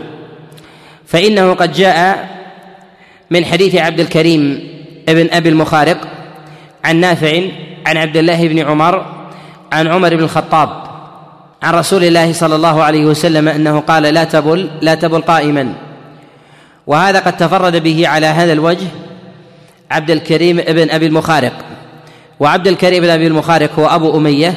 فإنه 1.06 1.54
قد 1.54 1.72
جاء 1.74 2.35
من 3.32 3.46
حديث 3.46 3.76
عبد 3.76 4.00
الكريم 4.00 4.70
ابن 5.10 5.30
أبي 5.32 5.50
المخارق 5.50 5.98
عن 6.84 6.96
نافع 6.96 7.42
عن 7.86 7.98
عبد 7.98 8.18
الله 8.18 8.48
بن 8.48 8.60
عمر 8.60 9.06
عن 9.72 9.88
عمر 9.88 10.16
بن 10.16 10.24
الخطاب 10.24 10.70
عن 11.64 11.74
رسول 11.74 12.04
الله 12.04 12.34
صلى 12.34 12.56
الله 12.56 12.84
عليه 12.84 13.06
وسلم 13.06 13.48
أنه 13.48 13.80
قال 13.80 14.04
لا 14.04 14.24
تبل 14.24 14.70
لا 14.82 14.96
تبل 14.96 15.22
قائما. 15.22 15.74
وهذا 16.88 17.20
قد 17.20 17.38
تفرد 17.38 17.84
به 17.84 18.08
على 18.08 18.26
هذا 18.26 18.54
الوجه 18.54 18.88
عبد 19.92 20.12
الكريم 20.12 20.60
ابن 20.60 20.92
أبي 20.92 21.06
المخارق. 21.06 21.54
وعبد 22.40 22.68
الكريم 22.68 23.04
بن 23.04 23.10
أبي 23.10 23.28
المخارق 23.28 23.80
هو 23.80 23.88
أبو 23.88 24.18
أمية 24.18 24.54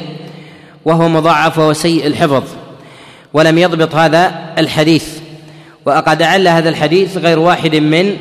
وهو 0.85 1.09
مضاعف 1.09 1.57
وهو 1.57 1.73
سيء 1.73 2.07
الحفظ 2.07 2.43
ولم 3.33 3.57
يضبط 3.57 3.95
هذا 3.95 4.53
الحديث. 4.57 5.07
وقد 5.85 6.23
عل 6.23 6.47
هذا 6.47 6.69
الحديث 6.69 7.17
غير 7.17 7.39
واحد 7.39 7.75
من 7.75 8.15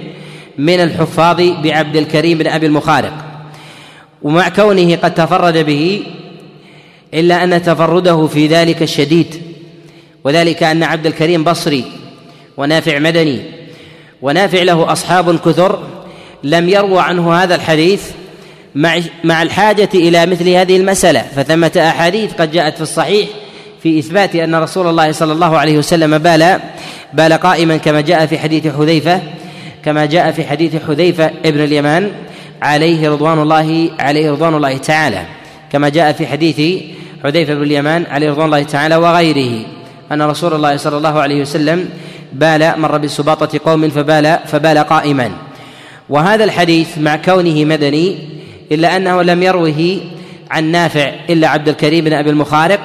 من 0.59 0.81
الحفاظ 0.81 1.41
بعبد 1.63 1.97
الكريم 1.97 2.39
بن 2.39 2.47
أبي 2.47 2.67
المخارق. 2.67 3.13
ومع 4.23 4.49
كونه 4.49 4.97
قد 4.97 5.15
تفرد 5.15 5.59
به 5.59 6.03
إلا 7.15 7.45
أن 7.45 7.63
تفرده 7.63 8.27
في 8.27 8.47
ذلك 8.47 8.83
الشديد 8.83 9.43
وذلك 10.25 10.63
أن 10.63 10.83
عبد 10.83 11.07
الكريم 11.07 11.45
بصري 11.45 11.85
ونافع 12.57 12.99
مدني 12.99 13.41
ونافع 14.23 14.63
له 14.63 14.93
أصحاب 14.93 15.39
كثر 15.39 15.79
لم 16.45 16.69
يروى 16.69 17.01
عنه 17.01 17.35
هذا 17.35 17.55
الحديث 17.55 18.03
مع 18.75 19.01
مع 19.25 19.43
الحاجة 19.43 19.89
إلى 19.95 20.27
مثل 20.27 20.49
هذه 20.49 20.77
المسألة. 20.77 21.23
فثمة 21.37 21.73
أحاديث 21.77 22.33
قد 22.33 22.51
جاءت 22.51 22.75
في 22.75 22.81
الصحيح 22.81 23.29
في 23.83 23.99
إثبات 23.99 24.37
أن 24.37 24.55
رسول 24.55 24.87
الله 24.87 25.13
صلى 25.13 25.33
الله 25.33 25.59
عليه 25.59 25.79
وسلم 25.79 26.19
بال 26.19 26.61
بال 27.13 27.33
قائما 27.33 27.77
كما 27.77 28.01
جاء 28.01 28.27
في 28.27 28.39
حديث 28.39 28.67
حذيفة 28.67 29.23
كما 29.85 30.07
جاء 30.07 30.31
في 30.31 30.45
حديث 30.45 30.77
حذيفة 30.89 31.31
ابن 31.45 31.61
اليمان 31.61 32.11
عليه 32.63 33.11
رضوان 33.11 33.39
الله 33.39 33.91
عليه 33.99 34.31
رضوان 34.31 34.55
الله 34.55 34.77
تعالى. 34.77 35.23
كما 35.73 35.89
جاء 35.89 36.13
في 36.13 36.27
حديث 36.27 36.83
حذيفة 37.25 37.55
بن 37.55 37.63
اليمان 37.63 38.07
عليه 38.11 38.31
رضوان 38.31 38.47
الله 38.47 38.63
تعالى 38.63 38.97
وغيره. 38.97 39.67
أن 40.13 40.23
رسول 40.23 40.55
الله 40.55 40.77
صلى 40.77 40.97
الله 40.97 41.21
عليه 41.21 41.41
وسلم 41.41 41.89
بال 42.33 42.81
مر 42.81 42.99
بسباطة 42.99 43.61
قوم 43.65 43.89
فبال 43.89 44.39
فبال 44.47 44.79
قائما. 44.79 45.31
وهذا 46.09 46.45
الحديث 46.45 46.99
مع 46.99 47.17
كونه 47.17 47.65
مدني 47.65 48.17
إلا 48.73 48.97
أنه 48.97 49.23
لم 49.23 49.43
يروه 49.43 50.01
عن 50.51 50.65
نافع 50.65 51.13
إلا 51.31 51.49
عبد 51.49 51.69
الكريم 51.69 52.05
بن 52.05 52.13
أبي 52.13 52.31
المخارق 52.31 52.81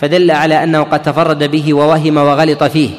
فدل 0.00 0.30
على 0.30 0.64
أنه 0.64 0.82
قد 0.82 1.02
تفرد 1.02 1.44
به 1.50 1.74
ووهم 1.74 2.16
وغلط 2.16 2.64
فيه. 2.64 2.90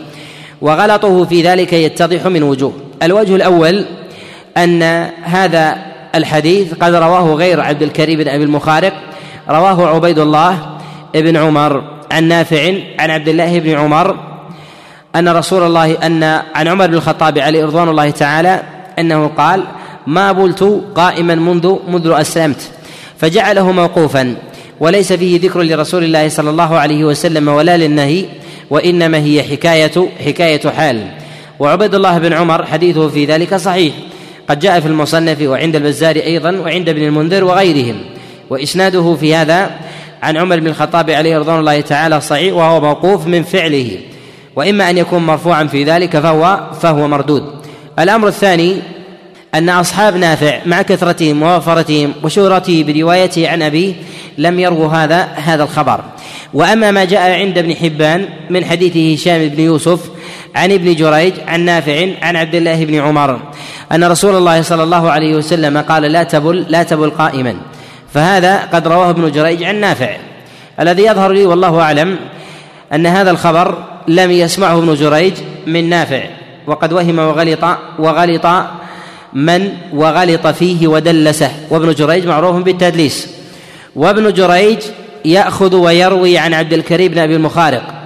وغلطه 0.61 1.25
في 1.25 1.41
ذلك 1.41 1.73
يتضح 1.73 2.25
من 2.25 2.43
وجوه. 2.43 2.73
الوجه 3.01 3.35
الأول 3.35 3.85
أن 4.57 4.83
هذا 5.23 5.77
الحديث 6.15 6.73
قد 6.73 6.93
رواه 6.95 7.33
غير 7.33 7.61
عبد 7.61 7.81
الكريم 7.81 8.19
بن 8.19 8.27
أبي 8.27 8.43
المخارق 8.43 8.93
رواه 9.49 9.87
عبيد 9.87 10.19
الله 10.19 10.57
بن 11.13 11.37
عمر 11.37 11.83
عن 12.11 12.23
نافع 12.23 12.73
عن 12.99 13.09
عبد 13.09 13.27
الله 13.27 13.59
بن 13.59 13.69
عمر 13.69 14.15
أن 15.15 15.29
رسول 15.29 15.63
الله 15.63 15.93
أن 15.93 16.23
عن 16.55 16.67
عمر 16.67 16.87
بن 16.87 16.93
الخطاب 16.93 17.39
عليه 17.39 17.65
رضوان 17.65 17.89
الله 17.89 18.09
تعالى 18.09 18.63
أنه 18.99 19.27
قال 19.27 19.63
ما 20.07 20.31
بلت 20.31 20.81
قائما 20.95 21.35
منذ 21.35 21.75
منذ 21.87 22.07
أسلمت 22.07 22.71
فجعله 23.17 23.71
موقوفا 23.71 24.35
وليس 24.79 25.13
فيه 25.13 25.41
ذكر 25.41 25.61
لرسول 25.61 26.03
الله 26.03 26.29
صلى 26.29 26.49
الله 26.49 26.77
عليه 26.79 27.03
وسلم 27.03 27.47
ولا 27.47 27.77
للنهي 27.77 28.25
وإنما 28.69 29.17
هي 29.17 29.43
حكاية 29.43 30.09
حكاية 30.25 30.69
حال. 30.69 31.07
وعبد 31.61 31.95
الله 31.95 32.17
بن 32.17 32.33
عمر 32.33 32.65
حديثه 32.65 33.09
في 33.09 33.25
ذلك 33.25 33.55
صحيح. 33.55 33.93
قد 34.49 34.59
جاء 34.59 34.79
في 34.79 34.87
المصنف 34.87 35.41
وعند 35.41 35.75
البزار 35.75 36.15
أيضا 36.15 36.51
وعند 36.51 36.89
ابن 36.89 37.03
المنذر 37.03 37.43
وغيرهم. 37.43 37.95
وإسناده 38.49 39.15
في 39.15 39.35
هذا 39.35 39.71
عن 40.23 40.37
عمر 40.37 40.59
بن 40.59 40.67
الخطاب 40.67 41.09
عليه 41.09 41.37
رضوان 41.37 41.59
الله 41.59 41.81
تعالى 41.81 42.21
صحيح 42.21 42.53
وهو 42.53 42.81
موقوف 42.81 43.27
من 43.27 43.43
فعله. 43.43 43.97
وإما 44.55 44.89
أن 44.89 44.97
يكون 44.97 45.25
مرفوعا 45.25 45.63
في 45.63 45.83
ذلك 45.83 46.19
فهو 46.19 46.69
فهو 46.81 47.07
مردود. 47.07 47.43
الأمر 47.99 48.27
الثاني 48.27 48.77
أن 49.55 49.69
أصحاب 49.69 50.15
نافع 50.15 50.59
مع 50.65 50.81
كثرتهم 50.81 51.43
ووفرتهم 51.43 52.13
وشهرته 52.23 52.83
بروايته 52.87 53.49
عن 53.49 53.61
أبيه 53.61 53.93
لم 54.37 54.59
يروا 54.59 54.87
هذا 54.87 55.21
هذا 55.23 55.63
الخبر. 55.63 55.99
وأما 56.53 56.91
ما 56.91 57.05
جاء 57.05 57.31
عند 57.31 57.57
ابن 57.57 57.75
حبان 57.75 58.25
من 58.49 58.65
حديث 58.65 59.19
هشام 59.19 59.47
بن 59.47 59.63
يوسف 59.63 59.99
عن 60.55 60.71
ابن 60.71 60.95
جريج 60.95 61.33
عن 61.47 61.59
نافع 61.59 62.07
عن 62.21 62.35
عبد 62.35 62.55
الله 62.55 62.85
بن 62.85 62.95
عمر 62.95 63.39
أن 63.91 64.03
رسول 64.03 64.35
الله 64.35 64.61
صلى 64.61 64.83
الله 64.83 65.11
عليه 65.11 65.35
وسلم 65.35 65.77
قال 65.77 66.03
لا 66.03 66.23
تبل 66.23 66.65
لا 66.69 66.83
تبل 66.83 67.09
قائما. 67.09 67.55
فهذا 68.13 68.57
قد 68.73 68.87
رواه 68.87 69.09
ابن 69.09 69.31
جريج 69.31 69.63
عن 69.63 69.75
نافع. 69.75 70.17
الذي 70.79 71.03
يظهر 71.03 71.31
لي 71.31 71.45
والله 71.45 71.81
أعلم 71.81 72.19
أن 72.93 73.05
هذا 73.05 73.31
الخبر 73.31 73.83
لم 74.07 74.31
يسمعه 74.31 74.77
ابن 74.77 74.93
جريج 74.93 75.33
من 75.67 75.89
نافع 75.89 76.23
وقد 76.67 76.93
وهم 76.93 77.19
وغلط 77.19 77.65
وغلط 77.99 78.45
من 79.33 79.69
وغلط 79.93 80.47
فيه 80.47 80.87
ودلسه. 80.87 81.51
وابن 81.69 81.93
جريج 81.93 82.27
معروف 82.27 82.55
بالتدليس. 82.55 83.27
وابن 83.95 84.33
جريج 84.33 84.77
يأخذ 85.25 85.75
ويروي 85.75 86.37
عن 86.37 86.53
عبد 86.53 86.73
الكريم 86.73 87.11
بن 87.11 87.19
أبي 87.19 87.35
المخارق. 87.35 88.00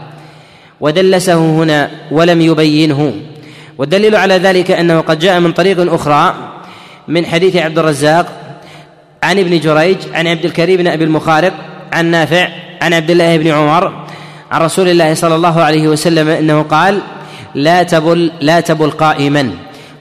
ودلسه 0.82 1.36
هنا 1.36 1.90
ولم 2.12 2.42
يبينه. 2.42 3.14
والدليل 3.78 4.16
على 4.16 4.34
ذلك 4.34 4.72
أنه 4.72 5.02
قد 5.02 5.20
جاء 5.20 5.40
من 5.40 5.52
طريق 5.52 5.94
أخرى 5.94 6.36
من 7.08 7.26
حديث 7.26 7.56
عبد 7.56 7.80
الرزاق 7.80 8.26
عن 9.24 9.40
ابن 9.40 9.60
جريج 9.60 9.98
عن 10.14 10.28
عبد 10.28 10.46
الكريم 10.46 10.78
بن 10.78 10.88
أبي 10.88 11.04
المخارق 11.04 11.54
عن 11.94 12.06
نافع 12.06 12.48
عن 12.82 12.94
عبد 12.94 13.12
الله 13.12 13.38
بن 13.38 13.48
عمر 13.48 14.06
عن 14.52 14.62
رسول 14.62 14.88
الله 14.88 15.14
صلى 15.14 15.36
الله 15.36 15.62
عليه 15.62 15.88
وسلم 15.88 16.30
أنه 16.30 16.62
قال 16.62 17.00
لا 17.56 17.84
تبل 17.84 18.32
لا 18.42 18.60
تبل 18.60 18.92
قائما 18.92 19.52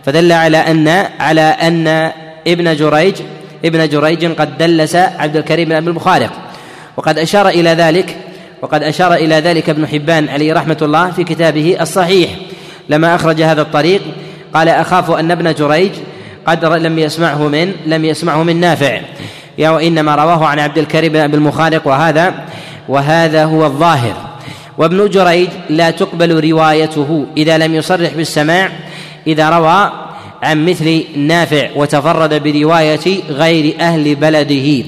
فدل 0.04 0.33
على 0.33 0.57
أن 0.57 0.88
على 1.21 1.40
أن 1.40 2.12
ابن 2.47 2.76
جريج 2.76 3.14
ابن 3.64 3.88
جريج 3.88 4.25
قد 4.25 4.59
دلس 4.59 4.97
عبد 4.97 5.37
الكريم 5.37 5.69
بن 5.69 5.75
أبي 5.75 5.90
المخارق. 5.90 6.31
وقد 6.97 7.19
أشار 7.19 7.49
إلى 7.49 7.71
ذلك 7.71 8.16
وقد 8.64 8.83
أشار 8.83 9.14
إلى 9.14 9.35
ذلك 9.35 9.71
ابن 9.71 9.87
حبان 9.87 10.28
عليه 10.28 10.52
رحمة 10.52 10.76
الله 10.83 11.11
في 11.11 11.25
كتابه 11.25 11.76
الصحيح. 11.80 12.30
لما 12.88 13.14
أخرج 13.14 13.42
هذا 13.42 13.62
الطريق 13.62 14.02
قال 14.54 14.68
أخاف 14.68 15.11
أن 15.11 15.30
ابن 15.30 15.54
جريج 15.54 15.90
قد 16.47 16.64
لم 16.64 16.99
يسمعه 16.99 17.49
من 17.49 17.73
لم 17.87 18.04
يسمعه 18.04 18.42
من 18.42 18.61
نافع. 18.61 19.00
يا 19.59 19.71
وإنما 19.71 20.14
رواه 20.14 20.47
عن 20.47 20.59
عبد 20.59 20.78
الكريم 20.78 21.12
بن 21.12 21.21
أبي 21.21 21.37
المخارق 21.37 21.87
وهذا 21.87 22.35
وهذا 22.88 23.44
هو 23.44 23.66
الظاهر. 23.66 24.14
وابن 24.78 25.09
جريج 25.09 25.49
لا 25.71 25.90
تقبل 25.90 26.50
روايته 26.50 27.26
إذا 27.37 27.59
لم 27.59 27.75
يصرح 27.75 28.14
بالسماع 28.14 28.71
إذا 29.26 29.50
روى 29.50 29.92
عن 30.42 30.66
مثل 30.66 31.04
نافع 31.16 31.68
وتفرد 31.76 32.42
برواية 32.42 33.23
غير 33.30 33.75
أهل 33.80 34.14
بلده 34.14 34.85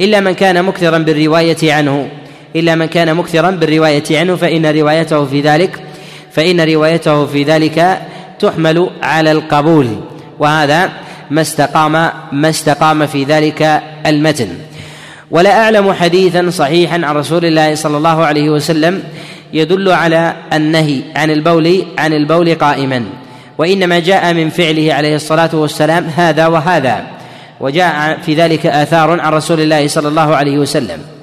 إلا 0.00 0.20
من 0.20 0.32
كان 0.32 0.64
مكثرا 0.64 0.98
بالرواية 0.98 1.72
عنه. 1.72 2.08
إلا 2.56 2.74
من 2.74 2.86
كان 2.86 3.14
مكثرا 3.14 3.50
بالرواية 3.50 4.04
عنه 4.10 4.36
فإن 4.36 4.66
روايته 4.66 5.24
في 5.24 5.40
ذلك 5.40 5.80
فإن 6.32 6.60
روايته 6.60 7.26
في 7.26 7.42
ذلك 7.42 8.00
تحمل 8.38 8.90
على 9.02 9.32
القبول 9.32 9.88
وهذا 10.38 10.90
ما 11.30 11.40
استقام 11.40 11.92
ما 12.32 12.48
استقام 12.48 13.06
في 13.06 13.24
ذلك 13.24 13.82
المتن. 14.06 14.48
ولا 15.30 15.64
أعلم 15.64 15.92
حديثا 15.92 16.50
صحيحا 16.50 16.94
عن 16.94 17.16
رسول 17.16 17.44
الله 17.44 17.74
صلى 17.74 17.96
الله 17.96 18.24
عليه 18.24 18.50
وسلم 18.50 19.02
يدل 19.52 19.88
على 19.92 20.34
النهي 20.52 21.00
عن 21.16 21.30
البول 21.30 21.84
عن 21.98 22.12
البول 22.12 22.54
قائما. 22.54 23.04
وإنما 23.58 23.98
جاء 23.98 24.34
من 24.34 24.50
فعله 24.50 24.94
عليه 24.94 25.16
الصلاة 25.16 25.50
والسلام 25.52 26.06
هذا 26.16 26.46
وهذا 26.46 27.06
وجاء 27.60 28.18
في 28.26 28.34
ذلك 28.34 28.66
آثار 28.66 29.20
عن 29.20 29.32
رسول 29.32 29.60
الله 29.60 29.88
صلى 29.88 30.08
الله 30.08 30.36
عليه 30.36 30.58
وسلم. 30.58 31.19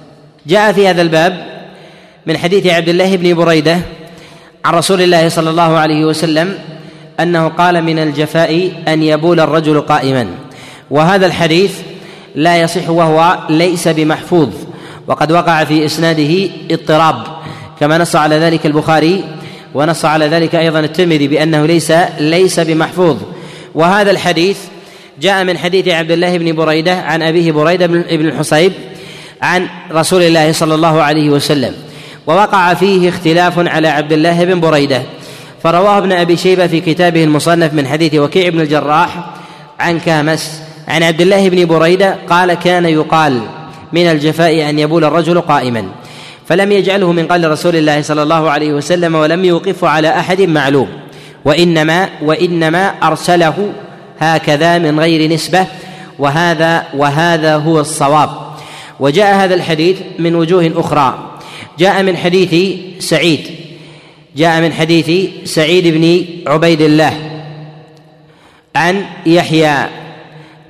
جاء 0.47 0.71
في 0.71 0.87
هذا 0.87 1.01
الباب 1.01 1.47
من 2.25 2.37
حديث 2.37 2.67
عبد 2.67 2.89
الله 2.89 3.15
بن 3.15 3.33
بريدة 3.33 3.79
عن 4.65 4.73
رسول 4.73 5.01
الله 5.01 5.29
صلى 5.29 5.49
الله 5.49 5.77
عليه 5.77 6.05
وسلم 6.05 6.59
أنه 7.19 7.47
قال 7.47 7.83
من 7.83 7.99
الجفاء 7.99 8.71
أن 8.87 9.03
يبول 9.03 9.39
الرجل 9.39 9.81
قائما. 9.81 10.27
وهذا 10.91 11.25
الحديث 11.25 11.71
لا 12.35 12.61
يصح 12.61 12.89
وهو 12.89 13.37
ليس 13.49 13.87
بمحفوظ 13.87 14.49
وقد 15.07 15.31
وقع 15.31 15.63
في 15.63 15.85
إسناده 15.85 16.49
اضطراب 16.71 17.23
كما 17.79 17.97
نص 17.97 18.15
على 18.15 18.35
ذلك 18.35 18.65
البخاري 18.65 19.23
ونص 19.73 20.05
على 20.05 20.27
ذلك 20.27 20.55
أيضا 20.55 20.79
الترمذي 20.79 21.27
بأنه 21.27 21.65
ليس 21.65 21.93
ليس 22.19 22.59
بمحفوظ. 22.59 23.17
وهذا 23.75 24.11
الحديث 24.11 24.57
جاء 25.21 25.43
من 25.43 25.57
حديث 25.57 25.87
عبد 25.87 26.11
الله 26.11 26.37
بن 26.37 26.55
بريدة 26.55 26.95
عن 26.95 27.21
أبيه 27.21 27.51
بريدة 27.51 27.87
بن 27.87 28.27
الحصيب 28.27 28.73
عن 29.41 29.67
رسول 29.91 30.21
الله 30.21 30.51
صلى 30.51 30.75
الله 30.75 31.01
عليه 31.01 31.29
وسلم 31.29 31.73
ووقع 32.27 32.73
فيه 32.73 33.09
اختلاف 33.09 33.59
على 33.59 33.87
عبد 33.87 34.11
الله 34.11 34.45
بن 34.45 34.59
بريدة 34.59 35.01
فرواه 35.63 35.97
ابن 35.97 36.11
أبي 36.11 36.37
شيبة 36.37 36.67
في 36.67 36.81
كتابه 36.81 37.23
المصنف 37.23 37.73
من 37.73 37.87
حديث 37.87 38.15
وكيع 38.15 38.49
بن 38.49 38.61
الجراح 38.61 39.29
عن 39.79 39.99
كامس 39.99 40.61
عن 40.87 41.03
عبد 41.03 41.21
الله 41.21 41.49
بن 41.49 41.65
بريدة 41.65 42.15
قال 42.29 42.53
كان 42.53 42.85
يقال 42.85 43.41
من 43.93 44.07
الجفاء 44.07 44.69
أن 44.69 44.79
يبول 44.79 45.05
الرجل 45.05 45.41
قائما 45.41 45.85
فلم 46.47 46.71
يجعله 46.71 47.11
من 47.11 47.27
قال 47.27 47.51
رسول 47.51 47.75
الله 47.75 48.01
صلى 48.01 48.23
الله 48.23 48.49
عليه 48.49 48.73
وسلم 48.73 49.15
ولم 49.15 49.45
يوقفه 49.45 49.87
على 49.87 50.09
أحد 50.09 50.41
معلوم 50.41 50.87
وإنما 51.45 52.09
وإنما 52.21 52.87
أرسله 53.03 53.71
هكذا 54.19 54.77
من 54.77 54.99
غير 54.99 55.33
نسبة 55.33 55.65
وهذا 56.19 56.83
وهذا 56.93 57.55
هو 57.55 57.79
الصواب. 57.79 58.46
وجاء 58.99 59.35
هذا 59.35 59.55
الحديث 59.55 59.97
من 60.19 60.35
وجوه 60.35 60.71
أخرى. 60.75 61.39
جاء 61.79 62.03
من 62.03 62.17
حديث 62.17 62.75
سعيد. 62.99 63.47
جاء 64.35 64.61
من 64.61 64.73
حديث 64.73 65.29
سعيد 65.43 65.87
بن 65.87 66.25
عبيد 66.47 66.81
الله 66.81 67.13
عن 68.75 69.05
يحيى 69.25 69.75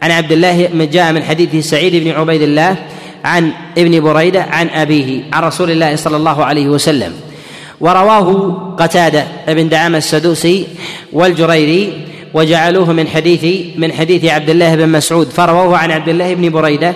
عن 0.01 0.11
عبد 0.11 0.31
الله 0.31 0.69
جاء 0.91 1.13
من 1.13 1.23
حديث 1.23 1.69
سعيد 1.69 1.95
بن 2.03 2.11
عبيد 2.11 2.41
الله 2.41 2.75
عن 3.25 3.51
ابن 3.77 3.99
بريدة 3.99 4.41
عن 4.41 4.69
أبيه 4.69 5.23
عن 5.33 5.43
رسول 5.43 5.71
الله 5.71 5.95
صلى 5.95 6.17
الله 6.17 6.45
عليه 6.45 6.67
وسلم. 6.67 7.13
ورواه 7.81 8.51
قتادة 8.79 9.27
بن 9.47 9.69
دعامة 9.69 9.97
السدوسي 9.97 10.67
والجريري 11.13 11.93
وجعلوه 12.33 12.93
من 12.93 13.07
حديث 13.07 13.65
من 13.75 13.93
حديث 13.93 14.25
عبد 14.25 14.49
الله 14.49 14.75
بن 14.75 14.89
مسعود 14.89 15.29
فرووه 15.29 15.77
عن 15.77 15.91
عبد 15.91 16.09
الله 16.09 16.33
بن 16.33 16.49
بريدة 16.49 16.95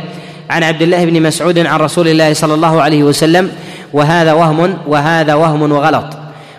عن 0.52 0.64
عبد 0.64 0.82
الله 0.82 1.06
بن 1.06 1.22
مسعود 1.22 1.60
عن 1.60 1.80
رسول 1.80 2.08
الله 2.08 2.34
صلى 2.34 2.54
الله 2.54 2.82
عليه 2.82 3.04
وسلم 3.04 3.52
وهذا 3.94 4.34
وهم 4.34 4.78
وهذا 4.88 5.34
وهم 5.34 5.72
وغلط. 5.72 6.06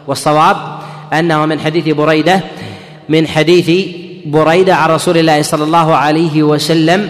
والصواب 0.07 0.57
انه 1.13 1.47
من 1.47 1.61
حديث 1.61 1.89
بريدة 1.89 2.41
من 3.09 3.29
حديث 3.29 3.89
بريدة 4.27 4.75
عن 4.75 4.91
رسول 4.91 5.19
الله 5.19 5.43
صلى 5.43 5.65
الله 5.65 5.95
عليه 5.95 6.43
وسلم 6.43 7.09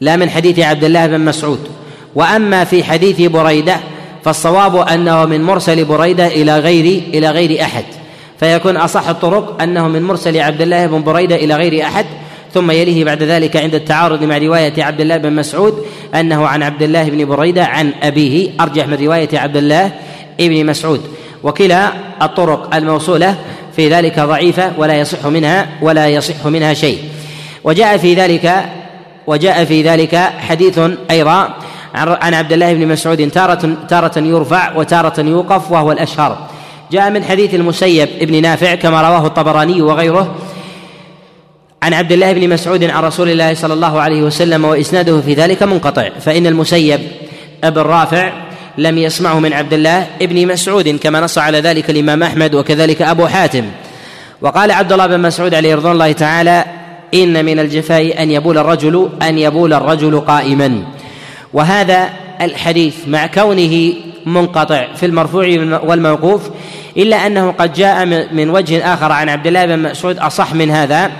لا 0.00 0.16
من 0.16 0.30
حديث 0.30 0.58
عبد 0.58 0.84
الله 0.84 1.06
بن 1.06 1.20
مسعود. 1.20 1.68
وأما 2.14 2.64
في 2.64 2.84
حديث 2.84 3.20
بريدة 3.20 3.76
فالصواب 4.24 4.76
انه 4.76 5.24
من 5.24 5.42
مرسل 5.42 5.84
بريدة 5.84 6.26
إلى 6.26 6.58
غير 6.58 7.02
إلى 7.14 7.30
غير 7.30 7.62
أحد. 7.62 7.84
فيكون 8.40 8.76
أصح 8.76 9.08
الطرق 9.08 9.62
أنه 9.62 9.88
من 9.88 10.02
مرسل 10.02 10.40
عبد 10.40 10.60
الله 10.60 10.86
بن 10.86 11.02
بريدة 11.02 11.36
إلى 11.36 11.54
غير 11.54 11.84
أحد 11.84 12.06
ثم 12.54 12.70
يليه 12.70 13.04
بعد 13.04 13.22
ذلك 13.22 13.56
عند 13.56 13.74
التعارض 13.74 14.24
مع 14.24 14.38
رواية 14.38 14.84
عبد 14.84 15.00
الله 15.00 15.16
بن 15.16 15.32
مسعود 15.32 15.84
أنه 16.14 16.46
عن 16.46 16.62
عبد 16.62 16.82
الله 16.82 17.10
بن 17.10 17.24
بريدة 17.24 17.64
عن 17.64 17.92
أبيه 18.02 18.50
أرجح 18.60 18.86
من 18.86 18.94
رواية 18.94 19.28
عبد 19.38 19.56
الله 19.56 19.92
بن 20.38 20.66
مسعود. 20.66 21.00
وكلا 21.42 21.92
الطرق 22.22 22.74
الموصولة 22.74 23.34
في 23.76 23.88
ذلك 23.88 24.20
ضعيفة 24.20 24.72
ولا 24.78 24.94
يصح 24.94 25.26
منها 25.26 25.68
ولا 25.82 26.08
يصح 26.08 26.46
منها 26.46 26.74
شيء. 26.74 26.98
وجاء 27.64 27.96
في 27.96 28.14
ذلك 28.14 28.64
وجاء 29.26 29.64
في 29.64 29.82
ذلك 29.82 30.16
حديث 30.16 30.80
أيضا 31.10 31.54
عن 31.94 32.34
عبد 32.34 32.52
الله 32.52 32.74
بن 32.74 32.88
مسعود 32.88 33.30
تارة 33.30 33.76
تارة 33.88 34.18
يرفع 34.18 34.76
وتارة 34.76 35.20
يوقف 35.20 35.72
وهو 35.72 35.92
الأشهر. 35.92 36.38
جاء 36.92 37.10
من 37.10 37.24
حديث 37.24 37.54
المسيب 37.54 38.08
ابن 38.20 38.42
نافع 38.42 38.74
كما 38.74 39.02
رواه 39.02 39.26
الطبراني 39.26 39.82
وغيره 39.82 40.34
عن 41.82 41.94
عبد 41.94 42.12
الله 42.12 42.32
بن 42.32 42.48
مسعود 42.48 42.84
عن 42.84 43.02
رسول 43.04 43.30
الله 43.30 43.54
صلى 43.54 43.74
الله 43.74 44.00
عليه 44.00 44.22
وسلم 44.22 44.64
وإسناده 44.64 45.20
في 45.20 45.34
ذلك 45.34 45.62
منقطع 45.62 46.08
فإن 46.20 46.46
المسيب 46.46 47.00
أبا 47.64 47.80
الرافع 47.80 48.32
لم 48.78 48.98
يسمعه 48.98 49.40
من 49.40 49.52
عبد 49.52 49.72
الله 49.72 50.06
ابن 50.22 50.46
مسعود 50.46 50.88
كما 50.88 51.20
نص 51.20 51.38
على 51.38 51.60
ذلك 51.60 51.90
الإمام 51.90 52.22
أحمد 52.22 52.54
وكذلك 52.54 53.02
أبو 53.02 53.26
حاتم. 53.26 53.64
وقال 54.40 54.70
عبد 54.70 54.92
الله 54.92 55.06
بن 55.06 55.20
مسعود 55.20 55.54
عليه 55.54 55.74
رضوان 55.74 55.92
الله 55.92 56.12
تعالى 56.12 56.64
إن 57.14 57.44
من 57.44 57.58
الجفاء 57.58 58.22
أن 58.22 58.30
يبول 58.30 58.58
الرجل 58.58 59.10
أن 59.22 59.38
يبول 59.38 59.72
الرجل 59.72 60.20
قائما. 60.20 60.82
وهذا 61.52 62.08
الحديث 62.40 62.94
مع 63.06 63.26
كونه 63.26 63.92
منقطع 64.26 64.94
في 64.94 65.06
المرفوع 65.06 65.46
والموقوف 65.84 66.50
إلا 66.96 67.26
أنه 67.26 67.50
قد 67.50 67.72
جاء 67.72 68.06
من 68.32 68.50
وجه 68.50 68.94
آخر 68.94 69.12
عن 69.12 69.28
عبد 69.28 69.46
الله 69.46 69.66
بن 69.66 69.78
مسعود 69.78 70.18
أصح 70.18 70.54
من 70.54 70.70
هذا. 70.70 71.10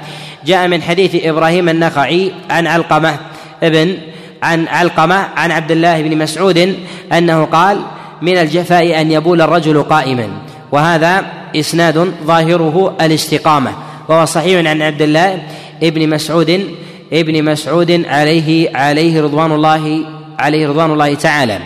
جاء 0.47 0.69
من 0.69 0.83
حديث 0.83 1.25
إبراهيم 1.25 1.69
النخعي 1.69 2.33
عن 2.51 2.67
علقمة 2.67 3.19
ابن 3.63 3.97
عن 4.43 4.69
علقمة 4.69 5.15
عن 5.15 5.51
عبد 5.51 5.71
الله 5.71 6.03
بن 6.03 6.19
مسعود 6.19 6.77
أنه 7.13 7.45
قال 7.45 7.81
من 8.23 8.37
الجفاء 8.39 9.01
أن 9.01 9.11
يبول 9.11 9.41
الرجل 9.41 9.83
قائما 9.83 10.29
وهذا 10.73 11.25
إسناد 11.57 12.13
ظاهره 12.25 12.97
الاستقامة. 13.01 13.73
وهو 14.09 14.25
صحيح 14.25 14.71
عن 14.71 14.83
عبد 14.83 15.03
الله 15.03 15.43
ابن 15.83 16.09
مسعود 16.09 16.65
ابن 17.13 17.45
مسعود 17.45 18.05
عليه 18.07 18.77
عليه 18.77 19.23
رضوان 19.23 19.53
الله 19.53 20.05
عليه 20.39 20.69
رضوان 20.69 20.91
الله 20.91 21.15
تعالى. 21.15 21.59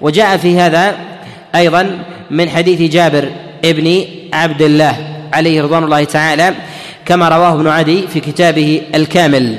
وجاء 0.00 0.36
في 0.36 0.60
هذا 0.60 0.96
أيضا 1.54 1.98
من 2.30 2.50
حديث 2.50 2.92
جابر 2.92 3.30
ابن 3.64 4.04
عبد 4.32 4.62
الله 4.62 4.96
عليه 5.32 5.62
رضوان 5.62 5.84
الله 5.84 6.04
تعالى 6.04 6.54
كما 7.06 7.28
رواه 7.28 7.54
ابن 7.54 7.68
عدي 7.68 8.06
في 8.06 8.20
كتابه 8.20 8.82
الكامل. 8.94 9.58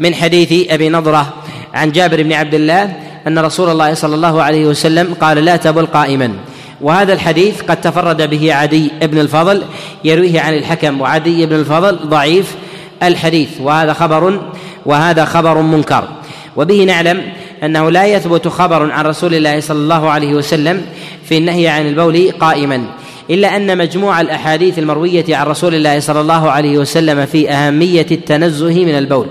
من 0.00 0.14
حديث 0.14 0.70
أبي 0.70 0.88
نضرة 0.88 1.34
عن 1.74 1.92
جابر 1.92 2.22
بن 2.22 2.32
عبد 2.32 2.54
الله 2.54 2.96
أن 3.26 3.38
رسول 3.38 3.68
الله 3.68 3.94
صلى 3.94 4.14
الله 4.14 4.42
عليه 4.42 4.66
وسلم 4.66 5.14
قال 5.20 5.36
لا 5.38 5.56
تبل 5.56 5.86
قائما. 5.86 6.32
وهذا 6.80 7.12
الحديث 7.12 7.62
قد 7.62 7.80
تفرد 7.80 8.30
به 8.30 8.54
عدي 8.54 8.90
بن 9.02 9.18
الفضل 9.18 9.62
يرويه 10.04 10.40
عن 10.40 10.54
الحكم. 10.54 11.00
وعدي 11.00 11.46
بن 11.46 11.56
الفضل 11.56 11.98
ضعيف 12.08 12.54
الحديث. 13.02 13.48
وهذا 13.60 13.92
خبر 13.92 14.40
وهذا 14.86 15.24
خبر 15.24 15.60
منكر. 15.60 16.08
وبه 16.56 16.84
نعلم 16.84 17.22
أنه 17.62 17.90
لا 17.90 18.06
يثبت 18.06 18.48
خبر 18.48 18.92
عن 18.92 19.04
رسول 19.04 19.34
الله 19.34 19.60
صلى 19.60 19.78
الله 19.78 20.10
عليه 20.10 20.34
وسلم 20.34 20.86
في 21.24 21.38
النهي 21.38 21.68
عن 21.68 21.86
البول 21.86 22.32
قائما. 22.40 22.84
إلا 23.30 23.56
أن 23.56 23.78
مجموع 23.78 24.20
الأحاديث 24.20 24.78
المروية 24.78 25.24
عن 25.36 25.46
رسول 25.46 25.74
الله 25.74 26.00
صلى 26.00 26.20
الله 26.20 26.50
عليه 26.50 26.78
وسلم 26.78 27.26
في 27.26 27.50
أهمية 27.50 28.06
التنزه 28.10 28.84
من 28.84 28.98
البول 28.98 29.26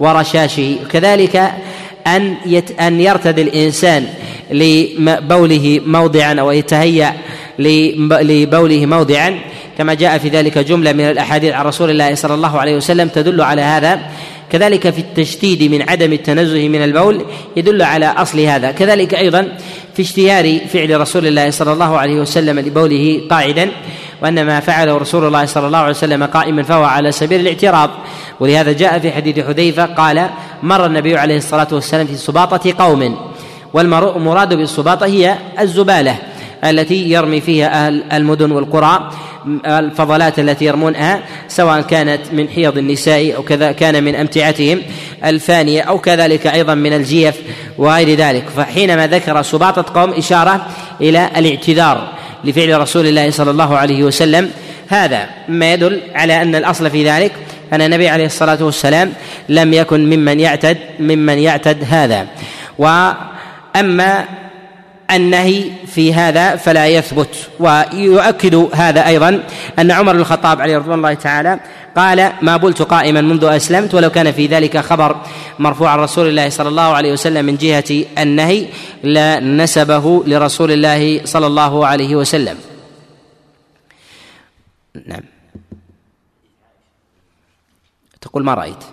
ورشاشه. 0.00 0.76
كذلك 0.90 1.52
أن 2.06 2.34
أن 2.80 3.00
يرتدي 3.00 3.42
الإنسان 3.42 4.06
لبوله 4.50 5.80
موضعا 5.86 6.34
أو 6.40 6.50
يتهيأ 6.50 7.14
لبوله 7.58 8.86
موضعا 8.86 9.38
كما 9.78 9.94
جاء 9.94 10.18
في 10.18 10.28
ذلك 10.28 10.58
جملة 10.58 10.92
من 10.92 11.04
الأحاديث 11.04 11.54
عن 11.54 11.64
رسول 11.66 11.90
الله 11.90 12.14
صلى 12.14 12.34
الله 12.34 12.60
عليه 12.60 12.76
وسلم 12.76 13.08
تدل 13.08 13.40
على 13.40 13.62
هذا. 13.62 14.00
كذلك 14.52 14.90
في 14.90 14.98
التشديد 14.98 15.70
من 15.70 15.90
عدم 15.90 16.12
التنزه 16.12 16.68
من 16.68 16.84
البول 16.84 17.24
يدل 17.56 17.82
على 17.82 18.06
أصل 18.06 18.40
هذا. 18.40 18.70
كذلك 18.70 19.14
أيضا 19.14 19.48
في 19.94 20.02
اشتهار 20.02 20.58
فعل 20.72 21.00
رسول 21.00 21.26
الله 21.26 21.50
صلى 21.50 21.72
الله 21.72 21.98
عليه 21.98 22.20
وسلم 22.20 22.58
لبوله 22.60 23.20
قاعدا 23.30 23.70
وأن 24.22 24.46
ما 24.46 24.60
فعله 24.60 24.96
رسول 24.96 25.24
الله 25.26 25.44
صلى 25.44 25.66
الله 25.66 25.78
عليه 25.78 25.90
وسلم 25.90 26.24
قائما 26.24 26.62
فهو 26.62 26.84
على 26.84 27.12
سبيل 27.12 27.40
الاعتراض. 27.40 27.90
ولهذا 28.40 28.72
جاء 28.72 28.98
في 28.98 29.12
حديث 29.12 29.38
حذيفة 29.38 29.84
قال 29.84 30.30
مر 30.62 30.86
النبي 30.86 31.16
عليه 31.16 31.36
الصلاة 31.36 31.68
والسلام 31.72 32.06
في 32.06 32.16
سباطة 32.16 32.74
قوم 32.78 33.16
والمراد 33.72 34.54
بالسباطة 34.54 35.06
هي 35.06 35.38
الزبالة. 35.60 36.16
التي 36.64 37.10
يرمي 37.10 37.40
فيها 37.40 37.86
أهل 37.86 38.04
المدن 38.12 38.50
والقرى 38.50 39.10
الفضلات 39.66 40.38
التي 40.38 40.64
يرمونها 40.64 41.22
سواء 41.48 41.80
كانت 41.80 42.20
من 42.32 42.48
حيض 42.48 42.78
النساء 42.78 43.36
أو 43.36 43.42
كذا 43.42 43.72
كان 43.72 44.04
من 44.04 44.14
أمتعتهم 44.14 44.82
الفانية 45.24 45.82
أو 45.82 45.98
كذلك 45.98 46.46
أيضا 46.46 46.74
من 46.74 46.92
الجيف 46.92 47.34
وغير 47.78 48.18
ذلك. 48.18 48.44
فحينما 48.56 49.06
ذكر 49.06 49.42
سباطة 49.42 50.00
قوم 50.00 50.10
إشارة 50.10 50.66
إلى 51.00 51.30
الاعتذار 51.36 52.12
لفعل 52.44 52.80
رسول 52.80 53.06
الله 53.06 53.30
صلى 53.30 53.50
الله 53.50 53.76
عليه 53.76 54.04
وسلم. 54.04 54.50
هذا 54.88 55.26
ما 55.48 55.72
يدل 55.72 56.00
على 56.14 56.42
أن 56.42 56.54
الأصل 56.54 56.90
في 56.90 57.08
ذلك 57.08 57.32
أن 57.72 57.80
النبي 57.80 58.08
عليه 58.08 58.26
الصلاة 58.26 58.64
والسلام 58.64 59.12
لم 59.48 59.72
يكن 59.72 60.10
ممن 60.10 60.40
يعتد 60.40 60.78
ممن 61.00 61.38
يعتد 61.38 61.84
هذا. 61.90 62.26
وأما 62.78 64.24
النهي 65.16 65.70
في 65.86 66.14
هذا 66.14 66.56
فلا 66.56 66.86
يثبت 66.86 67.50
ويؤكد 67.60 68.54
هذا 68.74 69.06
أيضا 69.06 69.42
أن 69.78 69.90
عمر 69.90 70.12
بن 70.12 70.20
الخطاب 70.20 70.60
عليه 70.60 70.78
رضوان 70.78 70.98
الله 70.98 71.14
تعالى 71.14 71.60
قال 71.96 72.32
ما 72.42 72.56
بلت 72.56 72.82
قائما 72.82 73.20
منذ 73.20 73.44
أسلمت 73.44 73.94
ولو 73.94 74.10
كان 74.10 74.32
في 74.32 74.46
ذلك 74.46 74.78
خبر 74.78 75.16
مرفوع 75.58 75.90
عن 75.90 75.98
رسول 75.98 76.28
الله 76.28 76.48
صلى 76.48 76.68
الله 76.68 76.82
عليه 76.82 77.12
وسلم 77.12 77.44
من 77.44 77.56
جهة 77.56 78.04
النهي 78.18 78.68
لنسبه 79.04 80.24
لرسول 80.26 80.72
الله 80.72 81.24
صلى 81.24 81.46
الله 81.46 81.86
عليه 81.86 82.16
وسلم. 82.16 82.58
نعم. 85.06 85.22
تقول 88.20 88.44
ما 88.44 88.54
رأيت؟ 88.54 88.84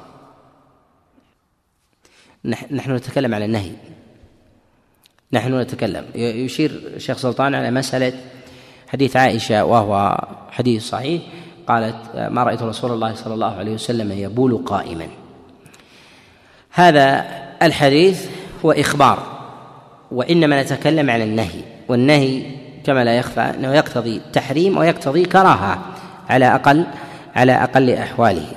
نحن 2.71 2.95
نتكلم 2.95 3.35
على 3.35 3.45
النهي. 3.45 3.71
نحن 5.33 5.59
نتكلم. 5.59 6.05
يشير 6.15 6.71
الشيخ 6.95 7.17
سلطان 7.17 7.55
على 7.55 7.71
مسألة 7.71 8.13
حديث 8.87 9.15
عائشة 9.15 9.65
وهو 9.65 10.25
حديث 10.51 10.89
صحيح. 10.89 11.21
قالت 11.67 11.95
ما 12.15 12.43
رأيت 12.43 12.61
رسول 12.61 12.91
الله 12.91 13.15
صلى 13.15 13.33
الله 13.33 13.55
عليه 13.55 13.73
وسلم 13.73 14.11
يبول 14.11 14.57
قائما. 14.65 15.07
هذا 16.71 17.25
الحديث 17.61 18.29
هو 18.65 18.71
إخبار 18.71 19.39
وإنما 20.11 20.63
نتكلم 20.63 21.09
على 21.09 21.23
النهي. 21.23 21.61
والنهي 21.87 22.43
كما 22.83 23.03
لا 23.03 23.17
يخفى 23.17 23.41
أنه 23.41 23.73
يقتضي 23.73 24.21
تحريم 24.33 24.77
ويقتضي 24.77 25.25
كراهة 25.25 25.79
على 26.29 26.55
أقل 26.55 26.85
على 27.35 27.51
أقل 27.51 27.89
أحواله. 27.89 28.47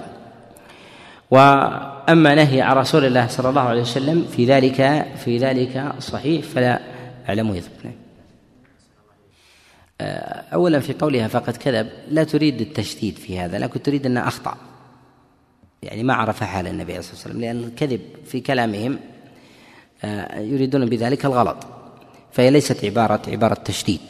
واما 2.12 2.34
نهي 2.34 2.60
عن 2.60 2.76
رسول 2.76 3.04
الله 3.04 3.26
صلى 3.26 3.48
الله 3.48 3.60
عليه 3.60 3.80
وسلم 3.80 4.24
في 4.36 4.44
ذلك 4.44 5.06
في 5.24 5.38
ذلك 5.38 5.92
صحيح 5.98 6.44
فلا 6.44 6.80
أعلم 7.28 7.54
يثبت 7.54 7.72
آه، 10.00 10.44
اولا 10.54 10.80
في 10.80 10.92
قولها 10.92 11.28
فقد 11.28 11.56
كذب 11.56 11.88
لا 12.10 12.24
تريد 12.24 12.60
التشديد 12.60 13.16
في 13.16 13.38
هذا 13.38 13.58
لكن 13.58 13.82
تريد 13.82 14.06
انه 14.06 14.28
أخطأ. 14.28 14.56
يعني 15.82 16.02
ما 16.02 16.14
عرف 16.14 16.42
حال 16.42 16.66
النبي 16.66 17.02
صلى 17.02 17.12
الله 17.12 17.24
عليه 17.24 17.30
وسلم 17.30 17.40
لأن 17.40 17.64
الكذب 17.64 18.00
في 18.26 18.40
كلامهم 18.40 18.98
آه، 20.04 20.40
يريدون 20.40 20.86
بذلك 20.86 21.24
الغلط. 21.24 21.56
فهي 22.32 22.50
ليست 22.50 22.84
عبارة 22.84 23.22
عبارة 23.28 23.54
تشديد. 23.54 24.00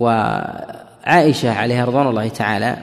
وعائشة 0.00 1.52
عليها 1.52 1.84
رضوان 1.84 2.06
الله 2.06 2.28
تعالى 2.28 2.76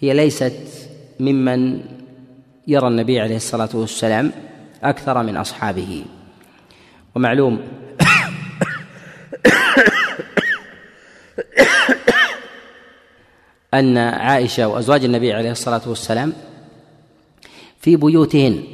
هي 0.00 0.12
ليست 0.12 0.88
ممن 1.20 1.80
يرى 2.66 2.88
النبي 2.88 3.20
عليه 3.20 3.36
الصلاة 3.36 3.68
والسلام 3.74 4.32
أكثر 4.82 5.22
من 5.22 5.36
أصحابه. 5.36 6.04
ومعلوم 7.14 7.60
أن 13.74 13.98
عائشة 13.98 14.68
وأزواج 14.68 15.04
النبي 15.04 15.32
عليه 15.32 15.50
الصلاة 15.50 15.80
والسلام 15.86 16.32
في 17.80 17.96
بيوتهن 17.96 18.64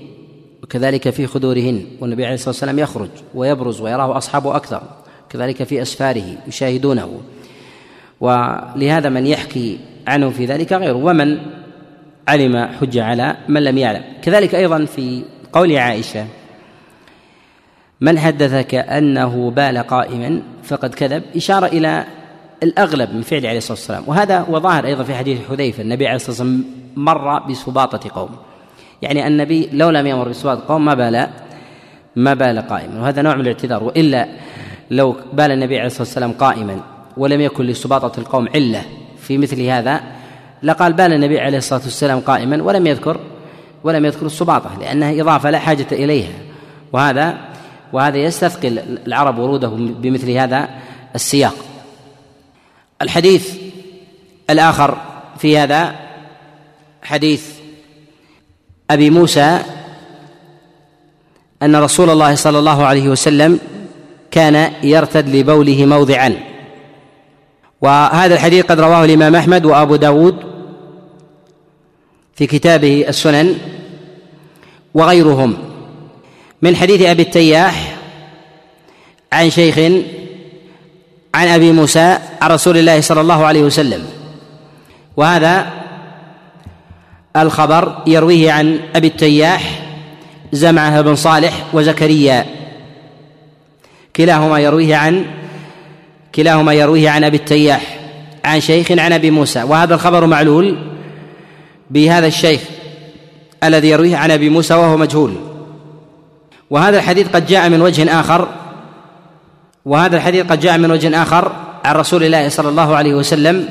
وكذلك 0.62 1.10
في 1.10 1.26
خدورهن 1.26 1.86
والنبي 2.00 2.24
عليه 2.24 2.34
الصلاة 2.34 2.48
والسلام 2.48 2.78
يخرج 2.78 3.08
ويبرز 3.34 3.80
ويراه 3.80 4.16
أصحابه 4.16 4.56
أكثر 4.56 4.82
كذلك 5.30 5.62
في 5.62 5.82
أسفاره 5.82 6.38
يشاهدونه. 6.48 7.20
ولهذا 8.20 9.08
من 9.08 9.26
يحكي 9.26 9.78
عنه 10.06 10.30
في 10.30 10.46
ذلك 10.46 10.72
غيره. 10.72 10.92
ومن 10.92 11.38
علم 12.28 12.68
حجة 12.80 13.04
على 13.04 13.36
من 13.48 13.64
لم 13.64 13.78
يعلم. 13.78 14.02
كذلك 14.22 14.54
أيضا 14.54 14.84
في 14.84 15.24
قول 15.52 15.76
عائشة 15.76 16.26
من 18.00 18.18
حدثك 18.18 18.74
أنه 18.74 19.50
بال 19.50 19.78
قائما 19.78 20.42
فقد 20.64 20.94
كذب 20.94 21.22
إشارة 21.36 21.66
إلى 21.66 22.04
الأغلب 22.62 23.14
من 23.14 23.22
فعل 23.22 23.46
عليه 23.46 23.58
الصلاة 23.58 23.78
والسلام. 23.78 24.04
وهذا 24.06 24.38
هو 24.38 24.60
ظاهر 24.60 24.86
أيضا 24.86 25.04
في 25.04 25.14
حديث 25.14 25.38
حذيفة 25.48 25.82
النبي 25.82 26.06
عليه 26.06 26.16
الصلاة 26.16 26.30
والسلام 26.30 26.64
مر 26.96 27.38
بسباطة 27.38 28.10
قوم. 28.14 28.30
يعني 29.02 29.26
النبي 29.26 29.68
لو 29.72 29.90
لم 29.90 30.06
يمر 30.06 30.28
بسباطة 30.28 30.68
قوم 30.68 30.84
ما 30.84 30.94
بال 30.94 31.28
ما 32.16 32.34
بال 32.34 32.60
قائما. 32.60 33.00
وهذا 33.00 33.22
نوع 33.22 33.34
من 33.34 33.40
الاعتذار. 33.40 33.84
وإلا 33.84 34.28
لو 34.90 35.16
بال 35.32 35.50
النبي 35.52 35.76
عليه 35.76 35.86
الصلاة 35.86 36.02
والسلام 36.02 36.32
قائما 36.32 36.80
ولم 37.16 37.40
يكن 37.40 37.64
لسباطة 37.64 38.20
القوم 38.20 38.48
علة 38.54 38.82
في 39.18 39.38
مثل 39.38 39.62
هذا 39.62 40.00
لقال 40.62 40.92
بال 40.92 41.12
النبي 41.12 41.40
عليه 41.40 41.58
الصلاة 41.58 41.80
والسلام 41.84 42.20
قائما 42.20 42.62
ولم 42.62 42.86
يذكر 42.86 43.20
ولم 43.84 44.04
يذكر 44.04 44.26
السباطة 44.26 44.70
لأنها 44.80 45.20
إضافة 45.20 45.50
لا 45.50 45.58
حاجة 45.58 45.86
إليها. 45.92 46.32
وهذا 46.92 47.38
وهذا 47.92 48.18
يستثقل 48.18 48.78
العرب 49.06 49.38
وروده 49.38 49.68
بمثل 49.76 50.30
هذا 50.30 50.68
السياق. 51.14 51.54
الحديث 53.02 53.54
الآخر 54.50 54.98
في 55.38 55.58
هذا 55.58 55.94
حديث 57.02 57.46
أبي 58.90 59.10
موسى 59.10 59.58
أن 61.62 61.76
رسول 61.76 62.10
الله 62.10 62.34
صلى 62.34 62.58
الله 62.58 62.84
عليه 62.86 63.08
وسلم 63.08 63.58
كان 64.30 64.72
يرتد 64.82 65.28
لبوله 65.36 65.86
موضعا. 65.86 66.36
وهذا 67.80 68.34
الحديث 68.34 68.64
قد 68.64 68.80
رواه 68.80 69.04
الإمام 69.04 69.34
أحمد 69.36 69.64
وأبو 69.64 69.96
داود 69.96 70.51
في 72.34 72.46
كتابه 72.46 73.04
السنن 73.08 73.58
وغيرهم. 74.94 75.56
من 76.62 76.76
حديث 76.76 77.02
أبي 77.02 77.22
التياح 77.22 77.96
عن 79.32 79.50
شيخ 79.50 79.78
عن 81.34 81.48
أبي 81.48 81.72
موسى 81.72 82.18
عن 82.42 82.50
رسول 82.50 82.78
الله 82.78 83.00
صلى 83.00 83.20
الله 83.20 83.44
عليه 83.44 83.62
وسلم. 83.62 84.06
وهذا 85.16 85.66
الخبر 87.36 88.02
يرويه 88.06 88.52
عن 88.52 88.80
أبي 88.96 89.06
التياح 89.06 89.82
زمعة 90.52 91.00
بن 91.00 91.14
صالح 91.14 91.66
وزكريا. 91.72 92.46
كلاهما 94.16 94.58
يرويه 94.58 94.96
عن 94.96 95.24
كلاهما 96.34 96.74
يرويه 96.74 97.10
عن 97.10 97.24
أبي 97.24 97.36
التياح 97.36 97.98
عن 98.44 98.60
شيخ 98.60 98.92
عن 98.92 99.12
أبي 99.12 99.30
موسى. 99.30 99.62
وهذا 99.62 99.94
الخبر 99.94 100.26
معلول 100.26 100.91
بهذا 101.92 102.26
الشيخ 102.26 102.60
الذي 103.64 103.88
يرويه 103.88 104.16
عن 104.16 104.30
أبي 104.30 104.48
موسى 104.48 104.74
وهو 104.74 104.96
مجهول. 104.96 105.34
وهذا 106.70 106.98
الحديث 106.98 107.28
قد 107.28 107.46
جاء 107.46 107.68
من 107.68 107.82
وجه 107.82 108.20
آخر 108.20 108.48
وهذا 109.84 110.16
الحديث 110.16 110.46
قد 110.46 110.60
جاء 110.60 110.78
من 110.78 110.90
وجه 110.90 111.22
آخر 111.22 111.52
عن 111.84 111.94
رسول 111.94 112.24
الله 112.24 112.48
صلى 112.48 112.68
الله 112.68 112.96
عليه 112.96 113.14
وسلم 113.14 113.68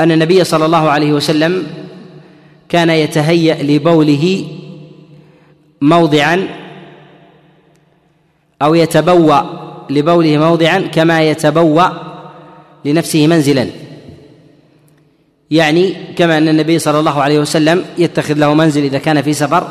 أن 0.00 0.12
النبي 0.12 0.44
صلى 0.44 0.66
الله 0.66 0.90
عليه 0.90 1.12
وسلم 1.12 1.66
كان 2.68 2.90
يتهيأ 2.90 3.62
لبوله 3.62 4.46
موضعا 5.80 6.48
أو 8.62 8.74
يتبوأ 8.74 9.40
لبوله 9.90 10.38
موضعا 10.38 10.80
كما 10.80 11.22
يتبوأ 11.22 11.88
لنفسه 12.84 13.26
منزلا. 13.26 13.83
يعني 15.50 15.94
كما 16.16 16.38
أن 16.38 16.48
النبي 16.48 16.78
صلى 16.78 17.00
الله 17.00 17.22
عليه 17.22 17.38
وسلم 17.38 17.84
يتخذ 17.98 18.34
له 18.34 18.54
منزل 18.54 18.84
إذا 18.84 18.98
كان 18.98 19.22
في 19.22 19.32
سفر 19.32 19.68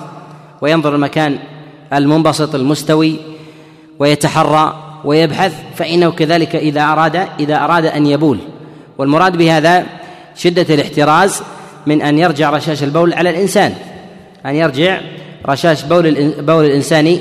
وينظر 0.62 0.96
المكان 0.96 1.40
المنبسط 1.94 2.56
المستوي 2.56 3.16
ويتحرى 4.00 4.84
ويبحث 5.06 5.54
فإنه 5.76 6.12
كذلك 6.12 6.56
إذا 6.56 6.82
أراد 6.82 7.28
إذا 7.40 7.56
أراد 7.56 7.86
أن 7.86 8.08
يبول. 8.08 8.40
والمراد 8.98 9.38
بهذا 9.38 9.86
شدة 10.36 10.76
الاحتراز 10.76 11.42
من 11.88 12.02
أن 12.02 12.20
يرجع 12.20 12.50
رشاش 12.50 12.84
البول 12.84 13.14
على 13.14 13.30
الإنسان 13.30 13.74
أن 14.46 14.56
يرجع 14.56 15.02
رشاش 15.50 15.84
بول 15.84 16.34
بول 16.40 16.66
الإنسان 16.66 17.20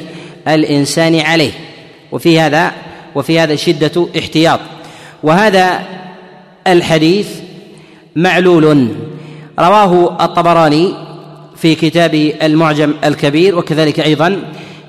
الإنسان 0.48 1.20
عليه. 1.20 1.52
وفي 2.12 2.40
هذا 2.40 2.72
وفي 3.14 3.40
هذا 3.40 3.56
شدة 3.56 4.06
احتياط. 4.18 4.60
وهذا 5.22 5.80
الحديث 6.66 7.28
معلول. 8.16 8.88
رواه 9.58 10.24
الطبراني 10.24 10.94
في 11.56 11.74
كتابه 11.74 12.34
المعجم 12.42 12.94
الكبير 13.04 13.58
وكذلك 13.58 14.00
أيضا 14.00 14.42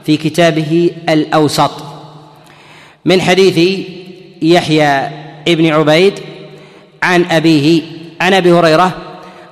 في 0.05 0.17
كتابه 0.17 0.89
الأوسط. 1.09 1.71
من 3.05 3.21
حديث 3.21 3.79
يحيى 4.41 5.09
ابن 5.47 5.73
عبيد 5.73 6.13
عن 7.03 7.25
أبيه 7.31 7.81
عن 8.21 8.33
أبي 8.33 8.51
هريرة 8.51 8.91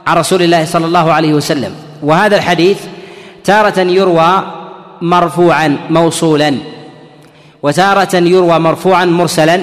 عن 0.08 0.18
رسول 0.18 0.42
الله 0.42 0.66
صلى 0.66 0.86
الله 0.86 1.12
عليه 1.14 1.34
وسلم. 1.34 1.76
وهذا 2.04 2.36
الحديث 2.36 2.78
تارة 3.44 3.80
يروى 3.80 4.44
مرفوعا 5.02 5.78
موصولا 5.90 6.56
وتارة 7.64 8.16
يروى 8.16 8.60
مرفوعا 8.60 9.06
مرسلا 9.06 9.62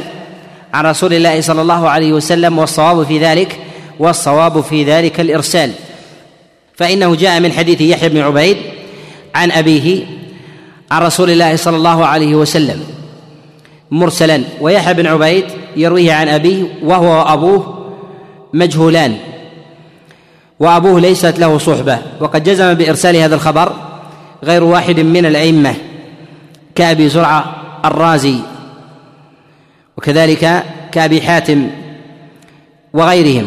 عن 0.74 0.86
رسول 0.86 1.14
الله 1.14 1.40
صلى 1.40 1.62
الله 1.62 1.88
عليه 1.88 2.12
وسلم 2.12 2.58
والصواب 2.58 3.06
في 3.06 3.18
ذلك 3.18 3.58
والصواب 3.98 4.60
في 4.60 4.84
ذلك 4.84 5.20
الإرسال. 5.20 5.72
فإنه 6.78 7.14
جاء 7.14 7.40
من 7.40 7.52
حديث 7.52 7.80
يحيى 7.80 8.08
بن 8.08 8.20
عبيد 8.20 8.56
عن 9.34 9.50
أبيه 9.50 10.04
عن 10.90 11.02
رسول 11.02 11.30
الله 11.30 11.56
صلى 11.56 11.76
الله 11.76 12.06
عليه 12.06 12.34
وسلم 12.34 12.84
مرسلا 13.90 14.42
ويحيى 14.60 14.94
بن 14.94 15.06
عبيد 15.06 15.44
يرويه 15.76 16.12
عن 16.12 16.28
أبيه 16.28 16.64
وهو 16.82 17.18
وأبوه 17.18 17.88
مجهولان 18.54 19.16
وأبوه 20.60 21.00
ليست 21.00 21.38
له 21.38 21.58
صحبة 21.58 21.98
وقد 22.20 22.44
جزم 22.44 22.74
بإرسال 22.74 23.16
هذا 23.16 23.34
الخبر 23.34 23.72
غير 24.44 24.64
واحد 24.64 25.00
من 25.00 25.26
الأئمة 25.26 25.74
كأبي 26.74 27.08
زرعة 27.08 27.54
الرازي 27.84 28.36
وكذلك 29.96 30.64
كأبي 30.92 31.22
حاتم 31.22 31.70
وغيرهم. 32.92 33.46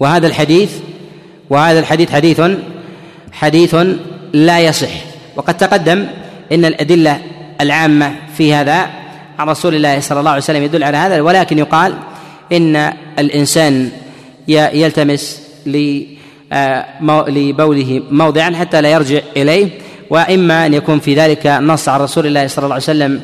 وهذا 0.00 0.26
الحديث 0.26 0.70
وهذا 1.50 1.78
الحديث 1.78 2.10
حديث 2.10 2.40
حديث 3.32 3.76
لا 4.32 4.60
يصح. 4.60 4.90
وقد 5.36 5.56
تقدم 5.56 6.06
إن 6.52 6.64
الأدلة 6.64 7.18
العامة 7.60 8.14
في 8.36 8.54
هذا 8.54 8.90
عن 9.38 9.48
رسول 9.48 9.74
الله 9.74 10.00
صلى 10.00 10.20
الله 10.20 10.30
عليه 10.30 10.42
وسلم 10.42 10.62
يدل 10.62 10.84
على 10.84 10.96
هذا 10.96 11.20
ولكن 11.20 11.58
يقال 11.58 11.94
إن 12.52 12.92
الإنسان 13.18 13.90
يلتمس 14.48 15.42
آه، 16.52 16.86
لبوله 17.28 18.02
موضعا 18.10 18.50
حتى 18.50 18.80
لا 18.80 18.90
يرجع 18.90 19.20
إليه 19.36 19.68
وإما 20.10 20.66
أن 20.66 20.74
يكون 20.74 21.00
في 21.00 21.14
ذلك 21.14 21.46
نص 21.46 21.88
عن 21.88 22.00
رسول 22.00 22.26
الله 22.26 22.46
صلى 22.46 22.62
الله 22.62 22.74
عليه 22.74 22.84
وسلم 22.84 23.20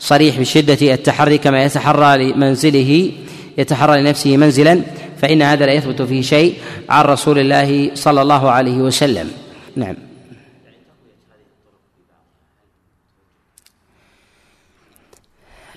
صريح 0.00 0.38
بشدة 0.38 0.94
التحري 0.94 1.38
كما 1.38 1.64
يتحرى 1.64 2.32
لمنزله 2.32 3.10
يتحرى 3.58 4.00
لنفسه 4.00 4.36
منزلا. 4.36 4.80
فإن 5.24 5.42
هذا 5.42 5.66
لا 5.66 5.72
يثبت 5.72 6.02
فيه 6.02 6.22
شيء 6.22 6.54
عن 6.88 7.04
رسول 7.04 7.38
الله 7.38 7.94
صلى 7.94 8.22
الله 8.22 8.50
عليه 8.50 8.76
وسلم. 8.76 9.30
نعم. 9.76 9.94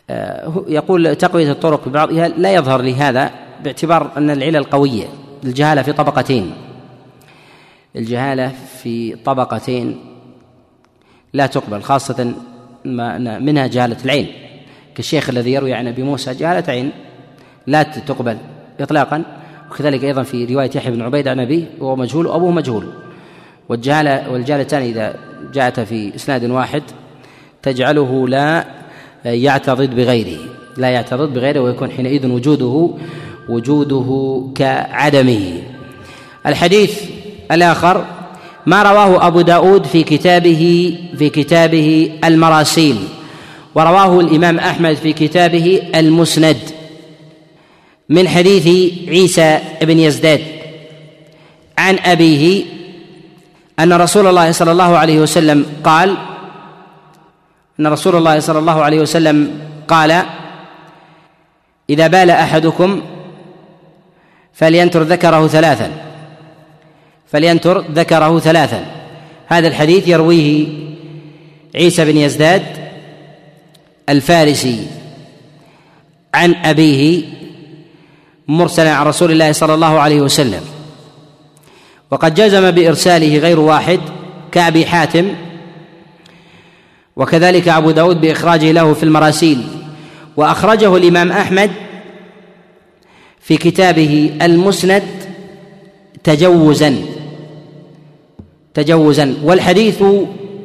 آه، 0.10 0.63
يقول 0.67 1.15
تقوية 1.15 1.51
الطرق 1.51 1.88
ببعضها 1.88 2.27
لا 2.27 2.53
يظهر 2.53 2.81
لهذا 2.81 3.31
باعتبار 3.63 4.12
أن 4.17 4.29
العلل 4.29 4.63
قوية 4.63 5.07
الجهالة 5.43 5.81
في 5.81 5.93
طبقتين. 5.93 6.53
الجهالة 7.95 8.51
في 8.83 9.15
طبقتين 9.15 9.99
لا 11.33 11.47
تقبل 11.47 11.81
خاصة 11.81 12.33
منها 13.39 13.67
جهالة 13.67 13.97
العين. 14.05 14.27
كالشيخ 14.95 15.29
الذي 15.29 15.53
يروي 15.53 15.73
عن 15.73 15.88
أبي 15.88 16.03
موسى 16.03 16.33
جهالة 16.33 16.71
عين 16.71 16.91
لا 17.67 17.83
تقبل. 17.83 18.38
إطلاقا 18.79 19.23
وكذلك 19.71 20.03
أيضا 20.03 20.23
في 20.23 20.45
رواية 20.45 20.69
يحيى 20.75 20.91
بن 20.91 21.01
عبيد 21.01 21.27
عن 21.27 21.39
أبيه 21.39 21.63
وهو 21.79 21.95
مجهول 21.95 22.27
وأبوه 22.27 22.51
مجهول. 22.51 22.85
والجهالة 23.69 24.31
والجهالتان 24.31 24.81
إذا 24.81 25.15
جاءت 25.53 25.79
في 25.79 26.15
إسناد 26.15 26.43
واحد 26.43 26.83
تجعله 27.63 28.27
لا 28.27 28.65
يعتضد 29.25 29.95
بغيره 29.95 30.39
لا 30.77 30.89
يعتضد 30.89 31.33
بغيره 31.33 31.59
ويكون 31.59 31.91
حينئذ 31.91 32.27
وجوده 32.27 32.89
وجوده 33.49 34.41
كعدمه. 34.55 35.61
الحديث 36.45 37.03
الآخر 37.51 38.05
ما 38.65 38.83
رواه 38.83 39.27
أبو 39.27 39.41
داود 39.41 39.85
في 39.85 40.03
كتابه 40.03 40.93
في 41.17 41.29
كتابه 41.29 42.11
المراسيل 42.23 42.97
ورواه 43.75 44.19
الإمام 44.19 44.59
أحمد 44.59 44.93
في 44.93 45.13
كتابه 45.13 45.81
المسند. 45.95 46.57
من 48.09 48.27
حديث 48.27 48.93
عيسى 49.09 49.59
بن 49.81 49.99
يزداد 49.99 50.41
عن 51.77 51.99
أبيه 51.99 52.63
أن 53.79 53.93
رسول 53.93 54.27
الله 54.27 54.51
صلى 54.51 54.71
الله 54.71 54.97
عليه 54.97 55.19
وسلم 55.19 55.65
قال 55.83 56.17
أن 57.79 57.87
رسول 57.87 58.15
الله 58.15 58.39
صلى 58.39 58.59
الله 58.59 58.83
عليه 58.83 58.99
وسلم 58.99 59.59
قال 59.87 60.23
إذا 61.89 62.07
بال 62.07 62.29
أحدكم 62.29 63.01
فلينتر 64.53 65.03
ذكره 65.03 65.47
ثلاثا 65.47 65.91
فلينتر 67.31 67.79
ذكره 67.79 68.39
ثلاثا. 68.39 68.85
هذا 69.47 69.67
الحديث 69.67 70.07
يرويه 70.07 70.67
عيسى 71.75 72.05
بن 72.05 72.17
يزداد 72.17 72.63
الفارسي 74.09 74.87
عن 76.33 76.55
أبيه 76.55 77.23
مرسلا 78.47 78.91
عن 78.91 79.05
رسول 79.05 79.31
الله 79.31 79.51
صلى 79.51 79.73
الله 79.73 79.99
عليه 79.99 80.21
وسلم. 80.21 80.62
وقد 82.12 82.33
جزم 82.33 82.71
بإرساله 82.71 83.38
غير 83.38 83.60
واحد 83.60 83.99
كأبي 84.51 84.86
حاتم 84.86 85.33
وكذلك 87.15 87.67
أبو 87.67 87.91
داود 87.91 88.21
بإخراجه 88.21 88.71
له 88.71 88.93
في 88.93 89.03
المراسيل. 89.03 89.67
وأخرجه 90.38 90.97
الإمام 90.97 91.31
أحمد 91.31 91.71
في 93.39 93.57
كتابه 93.57 94.38
المسند 94.41 95.03
تجوزا 96.23 96.95
تجوزا. 98.73 99.36
والحديث 99.43 100.03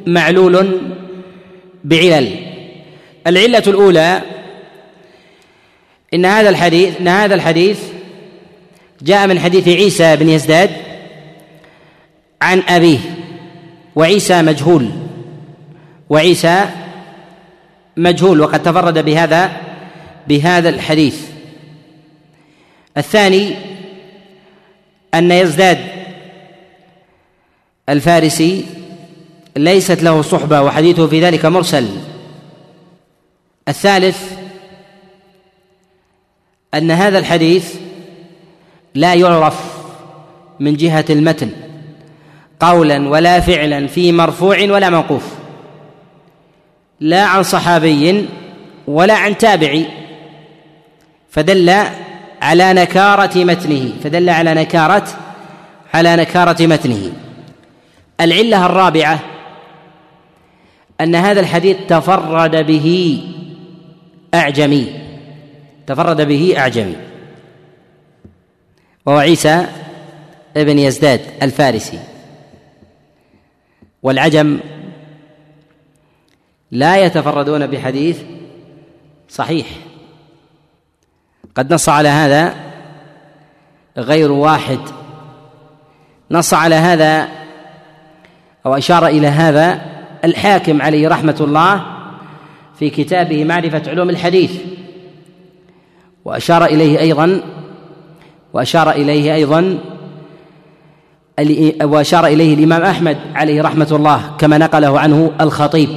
معلول 0.07 0.77
بعلل. 1.83 2.29
العلة 3.27 3.63
الأولى 3.67 4.21
إن 6.13 6.25
هذا 6.25 6.49
الحديث 6.49 6.99
إن 6.99 7.07
هذا 7.07 7.35
الحديث 7.35 7.79
جاء 9.01 9.27
من 9.27 9.39
حديث 9.39 9.67
عيسى 9.67 10.15
بن 10.15 10.29
يزداد 10.29 10.69
عن 12.41 12.63
أبيه 12.67 12.99
وعيسى 13.95 14.41
مجهول 14.41 14.89
وعيسى 16.09 16.65
مجهول 17.97 18.41
وقد 18.41 18.63
تفرد 18.63 19.05
بهذا 19.05 19.51
بهذا 20.27 20.69
الحديث. 20.69 21.21
الثاني 22.97 23.55
أن 25.13 25.31
يزداد 25.31 25.79
الفارسي 27.89 28.65
ليست 29.57 30.03
له 30.03 30.21
صحبة 30.21 30.61
وحديثه 30.61 31.07
في 31.07 31.21
ذلك 31.21 31.45
مرسل. 31.45 31.89
الثالث 33.67 34.42
أن 36.73 36.91
هذا 36.91 37.19
الحديث 37.19 37.75
لا 38.95 39.13
يعرف 39.13 39.83
من 40.59 40.75
جهة 40.75 41.05
المتن 41.09 41.49
قولا 42.59 43.09
ولا 43.09 43.39
فعلا 43.39 43.87
في 43.87 44.11
مرفوع 44.11 44.61
ولا 44.61 44.89
موقوف 44.89 45.23
لا 46.99 47.23
عن 47.23 47.43
صحابي 47.43 48.25
ولا 48.87 49.13
عن 49.13 49.37
تابعي 49.37 49.85
فدل 51.29 51.69
على 52.41 52.73
نكارة 52.73 53.43
متنه 53.43 53.91
فدل 54.03 54.29
على 54.29 54.53
نكارة 54.53 55.07
على 55.93 56.15
نكارة 56.15 56.65
متنه. 56.65 57.11
العلة 58.21 58.65
الرابعة 58.65 59.19
أن 61.01 61.15
هذا 61.15 61.39
الحديث 61.39 61.77
تفرد 61.87 62.55
به 62.55 63.19
أعجمي. 64.33 65.02
تفرد 65.87 66.21
به 66.21 66.53
أعجمي. 66.57 66.95
وهو 69.05 69.17
عيسى 69.17 69.67
ابن 70.57 70.79
يزداد 70.79 71.21
الفارسي. 71.41 71.99
والعجم 74.03 74.59
لا 76.71 77.05
يتفردون 77.05 77.67
بحديث 77.67 78.19
صحيح. 79.29 79.67
قد 81.55 81.73
نص 81.73 81.89
على 81.89 82.09
هذا 82.09 82.55
غير 83.97 84.31
واحد. 84.31 84.79
نص 86.31 86.53
على 86.53 86.75
هذا 86.75 87.27
أو 88.65 88.77
أشار 88.77 89.07
إلى 89.07 89.27
هذا 89.27 89.81
الحاكم 90.23 90.81
عليه 90.81 91.07
رحمة 91.07 91.37
الله 91.39 91.85
في 92.79 92.89
كتابه 92.89 93.43
معرفة 93.43 93.83
علوم 93.87 94.09
الحديث. 94.09 94.51
وأشار 96.25 96.65
إليه 96.65 96.99
أيضا 96.99 97.41
وأشار 98.53 98.91
إليه 98.91 99.35
أيضا 99.35 99.79
وأشار 101.83 102.27
إليه 102.27 102.53
الإمام 102.53 102.81
أحمد 102.81 103.17
عليه 103.35 103.61
رحمة 103.61 103.87
الله 103.91 104.35
كما 104.37 104.57
نقله 104.57 104.99
عنه 104.99 105.31
الخطيب. 105.41 105.89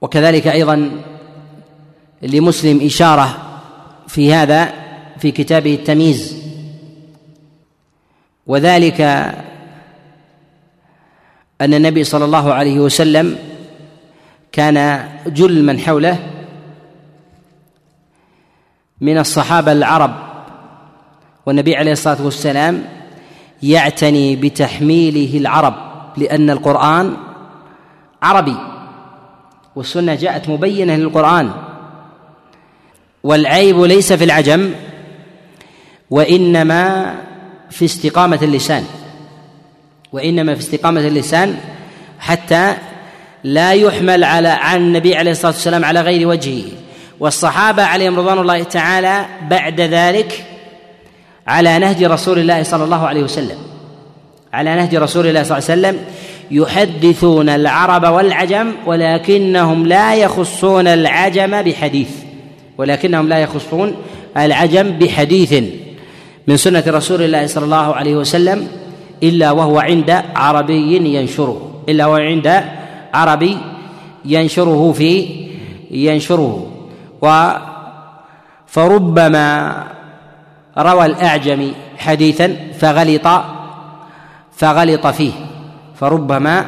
وكذلك 0.00 0.46
أيضا 0.46 0.90
لمسلم 2.22 2.86
إشارة 2.86 3.36
في 4.08 4.34
هذا 4.34 4.72
في 5.18 5.30
كتابه 5.30 5.74
التمييز. 5.74 6.44
وذلك 8.46 9.00
أن 11.60 11.74
النبي 11.74 12.04
صلى 12.04 12.24
الله 12.24 12.52
عليه 12.52 12.80
وسلم 12.80 13.38
كان 14.52 15.08
جل 15.26 15.64
من 15.64 15.78
حوله 15.78 16.33
من 19.00 19.18
الصحابة 19.18 19.72
العرب. 19.72 20.14
والنبي 21.46 21.76
عليه 21.76 21.92
الصلاة 21.92 22.22
والسلام 22.24 22.84
يعتني 23.62 24.36
بتحميله 24.36 25.38
العرب 25.38 25.74
لأن 26.16 26.50
القرآن 26.50 27.16
عربي 28.22 28.56
والسنة 29.76 30.14
جاءت 30.14 30.48
مبينة 30.48 30.96
للقرآن. 30.96 31.50
والعيب 33.22 33.80
ليس 33.80 34.12
في 34.12 34.24
العجم 34.24 34.70
وإنما 36.10 37.14
في 37.70 37.84
استقامة 37.84 38.38
اللسان. 38.42 38.84
وإنما 40.12 40.54
في 40.54 40.60
استقامة 40.60 41.00
اللسان 41.00 41.56
حتى 42.18 42.74
لا 43.44 43.72
يحمل 43.72 44.24
على 44.24 44.48
عن 44.48 44.80
النبي 44.80 45.16
عليه 45.16 45.30
الصلاة 45.30 45.52
والسلام 45.52 45.84
على 45.84 46.00
غير 46.00 46.28
وجهه. 46.28 46.83
والصحابة 47.20 47.82
عليهم 47.82 48.18
رضوان 48.18 48.38
الله 48.38 48.62
تعالى 48.62 49.26
بعد 49.50 49.80
ذلك 49.80 50.44
على 51.46 51.78
نهج 51.78 52.04
رسول 52.04 52.38
الله 52.38 52.62
صلى 52.62 52.84
الله 52.84 53.06
عليه 53.06 53.22
وسلم. 53.22 53.58
على 54.52 54.74
نهج 54.74 54.94
رسول 54.94 55.26
الله 55.26 55.42
صلى 55.42 55.58
الله 55.58 55.70
عليه 55.70 55.80
وسلم 55.80 56.04
يحدثون 56.50 57.48
العرب 57.48 58.04
والعجم 58.04 58.72
ولكنهم 58.86 59.86
لا 59.86 60.14
يخصون 60.14 60.86
العجم 60.86 61.62
بحديث. 61.62 62.08
ولكنهم 62.78 63.28
لا 63.28 63.38
يخصون 63.38 63.94
العجم 64.36 64.90
بحديث 64.90 65.62
من 66.46 66.56
سنة 66.56 66.84
رسول 66.86 67.22
الله 67.22 67.46
صلى 67.46 67.64
الله 67.64 67.94
عليه 67.94 68.16
وسلم 68.16 68.68
إلا 69.22 69.50
وهو 69.50 69.78
عند 69.78 70.22
عربي 70.34 71.16
ينشره. 71.16 71.84
إلا 71.88 72.06
وهو 72.06 72.16
عند 72.16 72.64
عربي 73.14 73.58
ينشره 74.24 74.92
في 74.92 75.26
ينشره. 75.90 76.70
فربما 78.66 79.84
روى 80.78 81.06
الأعجمي 81.06 81.74
حديثا 81.98 82.56
فغلط 82.78 83.28
فغلط 84.56 85.06
فيه. 85.06 85.32
فربما 86.00 86.66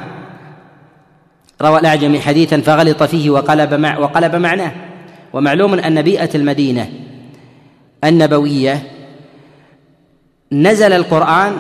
روى 1.63 1.79
الأعجمي 1.81 2.21
حديثا 2.21 2.61
فغلط 2.61 3.03
فيه 3.03 3.31
وقلب 3.31 3.75
مع 3.75 3.99
وقلب 3.99 4.37
معناه. 4.37 4.73
ومعلوم 5.33 5.75
أن 5.75 6.03
بيئة 6.03 6.31
المدينة 6.35 6.91
النبوية 8.05 8.83
نزل 10.53 10.93
القرآن 10.93 11.57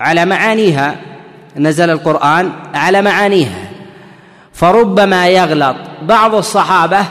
على 0.00 0.24
معانيها 0.24 0.96
نزل 1.56 1.90
القرآن 1.90 2.52
على 2.74 3.02
معانيها. 3.02 3.68
فربما 4.52 5.28
يغلط 5.28 5.76
بعض 6.02 6.34
الصحابة 6.34 7.04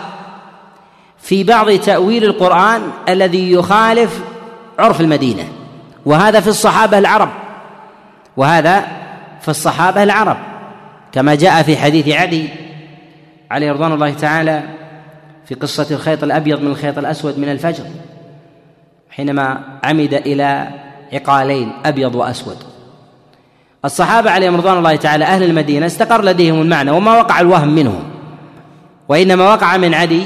في 1.28 1.44
بعض 1.44 1.72
تأويل 1.72 2.24
القرآن 2.24 2.82
الذي 3.10 3.52
يخالف 3.52 4.22
عرف 4.80 5.02
المدينة 5.02 5.44
وهذا 6.06 6.40
في 6.40 6.48
الصحابة 6.48 6.98
العرب 6.98 7.30
وهذا 8.38 8.86
في 9.42 9.48
الصحابة 9.48 10.04
العرب 10.04 10.38
كما 11.12 11.36
جاء 11.36 11.64
في 11.64 11.78
حديث 11.78 12.08
عدي 12.08 12.50
عليه 13.52 13.72
رضوان 13.72 13.92
الله 13.92 14.14
تعالى 14.14 14.64
في 15.46 15.56
قصة 15.56 15.96
الخيط 15.96 16.24
الأبيض 16.24 16.62
من 16.62 16.68
الخيط 16.68 16.98
الأسود 16.98 17.40
من 17.40 17.50
الفجر 17.50 17.84
حينما 19.10 19.60
عمد 19.84 20.14
إلى 20.14 20.68
عقالين 21.14 21.72
أبيض 21.86 22.16
وأسود. 22.16 22.58
الصحابة 23.86 24.32
عليهم 24.32 24.56
رضوان 24.56 24.78
الله 24.78 24.96
تعالى 24.96 25.26
أهل 25.26 25.44
المدينة 25.44 25.86
استقر 25.86 26.24
لديهم 26.24 26.62
المعنى 26.62 26.92
وما 26.92 27.18
وقع 27.18 27.40
الوهم 27.40 27.76
منهم 27.76 28.04
وإنما 29.10 29.54
وقع 29.54 29.78
من 29.78 29.94
عدي 29.94 30.24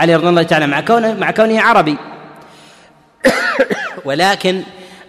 عليه 0.00 0.16
رضوان 0.16 0.30
الله 0.30 0.42
تعالى 0.42 0.66
مع 0.66 0.80
كونه 0.80 1.14
مع 1.14 1.30
كونه 1.30 1.60
عربي. 1.60 1.96
ولكن 4.06 4.62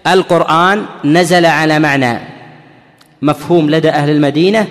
القرآن 0.07 0.85
نزل 1.05 1.45
على 1.45 1.79
معنى 1.79 2.19
مفهوم 3.21 3.69
لدى 3.69 3.89
أهل 3.89 4.09
المدينة 4.09 4.67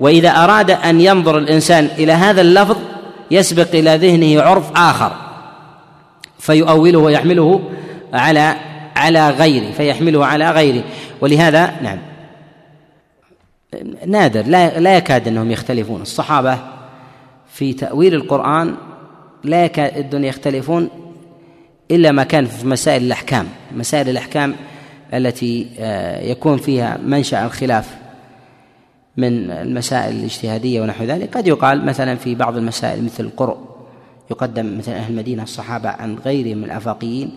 وإذا 0.00 0.30
أراد 0.30 0.70
أن 0.70 1.00
ينظر 1.00 1.38
الإنسان 1.38 1.84
إلى 1.98 2.12
هذا 2.12 2.40
اللفظ 2.40 2.76
يسبق 3.30 3.68
إلى 3.74 3.96
ذهنه 3.96 4.42
عرف 4.42 4.76
آخر 4.76 5.12
فيؤوله 6.38 6.98
ويحمله 6.98 7.70
على 8.12 8.56
على 8.96 9.30
غيره 9.30 9.72
فيحمله 9.72 10.26
على 10.26 10.50
غيره. 10.50 10.84
ولهذا 11.20 11.72
نعم. 11.82 11.98
نادر 14.06 14.42
لا 14.46 14.80
لا 14.80 14.96
يكاد 14.96 15.28
أنهم 15.28 15.50
يختلفون. 15.50 16.02
الصحابة 16.02 16.58
في 17.52 17.72
تأويل 17.72 18.14
القرآن 18.14 18.74
لا 19.44 19.64
يكادون 19.64 20.24
يختلفون 20.24 20.88
إلا 21.90 22.12
ما 22.12 22.24
كان 22.24 22.46
في 22.46 22.66
مسائل 22.66 23.02
الأحكام. 23.02 23.46
مسائل 23.76 24.08
الأحكام 24.08 24.54
التي 25.14 25.66
آه، 25.78 26.20
يكون 26.20 26.56
فيها 26.56 26.98
منشأ 27.04 27.44
الخلاف 27.44 27.96
من 29.16 29.50
المسائل 29.50 30.16
الاجتهادية 30.16 30.80
ونحو 30.80 31.04
ذلك. 31.04 31.36
قد 31.36 31.46
يقال 31.46 31.86
مثلا 31.86 32.14
في 32.14 32.34
بعض 32.34 32.56
المسائل 32.56 33.04
مثل 33.04 33.24
القرء 33.24 33.58
يقدم 34.30 34.78
مثلا 34.78 34.96
أهل 34.96 35.12
المدينة 35.12 35.42
الصحابة 35.42 35.88
عن 35.88 36.14
غيرهم 36.14 36.58
من 36.58 36.64
الأفاقيين 36.64 37.32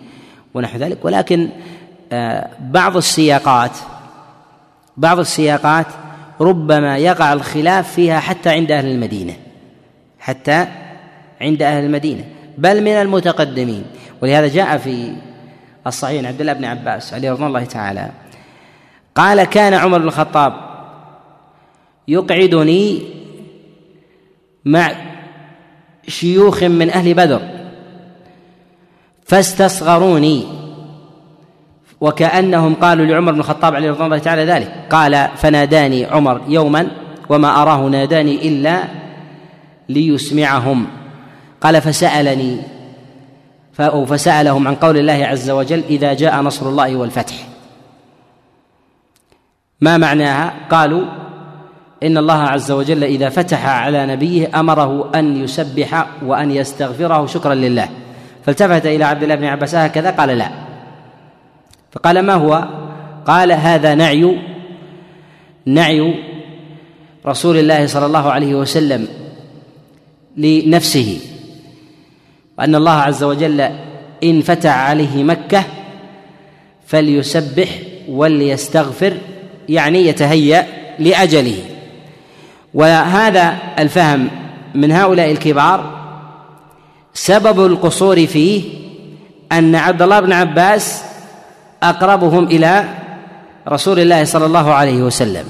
ونحو 0.53 0.77
ذلك. 0.77 1.05
ولكن 1.05 1.49
آه، 2.11 2.49
بعض 2.59 2.97
السياقات 2.97 3.71
بعض 4.97 5.19
السياقات 5.19 5.85
ربما 6.41 6.97
يقع 6.97 7.33
الخلاف 7.33 7.91
فيها 7.91 8.19
حتى 8.19 8.49
عند 8.49 8.71
أهل 8.71 8.85
المدينة 8.85 9.33
حتى 10.19 10.67
عند 11.45 11.61
أهل 11.61 11.83
المدينة 11.83 12.23
بل 12.57 12.81
من 12.81 12.91
المتقدمين. 12.91 13.83
ولهذا 14.21 14.47
جاء 14.47 14.77
في 14.77 15.13
الصحيح 15.87 16.27
عبد 16.27 16.41
الله 16.41 16.53
بن 16.53 16.65
عباس 16.65 17.13
عليه 17.13 17.31
رضوان 17.31 17.47
الله 17.47 17.63
تعالى 17.63 18.09
قال 19.15 19.43
كان 19.43 19.73
عمر 19.73 19.97
بن 19.97 20.07
الخطاب 20.07 20.53
يقعدني 22.07 23.01
مع 24.65 24.91
شيوخ 26.07 26.63
من 26.63 26.89
أهل 26.89 27.13
بدر 27.13 27.41
فاستصغروني 29.25 30.45
وكأنهم 32.01 32.73
قالوا 32.73 33.05
لعمر 33.05 33.31
بن 33.31 33.39
الخطاب 33.39 33.75
عليه 33.75 33.91
رضوان 33.91 34.05
الله 34.05 34.17
تعالى 34.17 34.45
ذلك. 34.45 34.85
قال 34.89 35.27
فناداني 35.35 36.05
عمر 36.05 36.41
يوما 36.47 36.87
وما 37.29 37.61
أراه 37.61 37.87
ناداني 37.87 38.47
إلا 38.47 38.83
ليسمعهم. 39.89 40.87
قال 41.65 41.81
فسألني 41.81 42.57
فسألهم 44.07 44.67
عن 44.67 44.75
قول 44.75 44.97
الله 44.97 45.25
عز 45.25 45.49
وجل 45.49 45.83
إذا 45.89 46.13
جاء 46.13 46.41
نصر 46.41 46.69
الله 46.69 46.95
والفتح. 46.95 47.35
ما 49.81 49.97
معناها؟ 49.97 50.53
قالوا 50.69 51.05
إن 52.03 52.17
الله 52.17 52.41
عز 52.41 52.71
وجل 52.71 53.03
إذا 53.03 53.29
فتح 53.29 53.65
على 53.65 54.05
نبيه 54.05 54.59
أمره 54.59 55.11
أن 55.15 55.43
يسبح 55.43 56.07
وأن 56.23 56.51
يستغفره 56.51 57.25
شكرا 57.25 57.55
لله. 57.55 57.89
فالتفت 58.45 58.85
إلى 58.85 59.03
عبد 59.03 59.23
الله 59.23 59.35
بن 59.35 59.45
عباس 59.45 59.75
هكذا؟ 59.75 60.11
قال 60.11 60.29
لا. 60.29 60.49
فقال 61.91 62.19
ما 62.19 62.33
هو؟ 62.33 62.67
قال 63.25 63.51
هذا 63.51 63.95
نعي 63.95 64.39
نعي 65.65 66.13
رسول 67.25 67.57
الله 67.57 67.87
صلى 67.87 68.05
الله 68.05 68.31
عليه 68.31 68.55
وسلم 68.55 69.07
لنفسه. 70.37 71.34
وأن 72.59 72.75
الله 72.75 72.91
عز 72.91 73.23
وجل 73.23 73.69
إن 74.23 74.41
فتح 74.41 74.77
عليه 74.77 75.23
مكة 75.23 75.63
فليسبح 76.87 77.69
وليستغفر 78.09 79.13
يعني 79.69 80.07
يتهيأ 80.07 80.65
لأجله. 80.99 81.57
وهذا 82.73 83.57
الفهم 83.79 84.29
من 84.75 84.91
هؤلاء 84.91 85.31
الكبار 85.31 85.95
سبب 87.13 87.65
القصور 87.65 88.27
فيه 88.27 88.63
أن 89.51 89.75
عبد 89.75 90.01
الله 90.01 90.19
بن 90.19 90.33
عباس 90.33 91.03
أقربهم 91.83 92.43
إلى 92.43 92.85
رسول 93.69 93.99
الله 93.99 94.23
صلى 94.23 94.45
الله 94.45 94.73
عليه 94.73 95.01
وسلم 95.01 95.45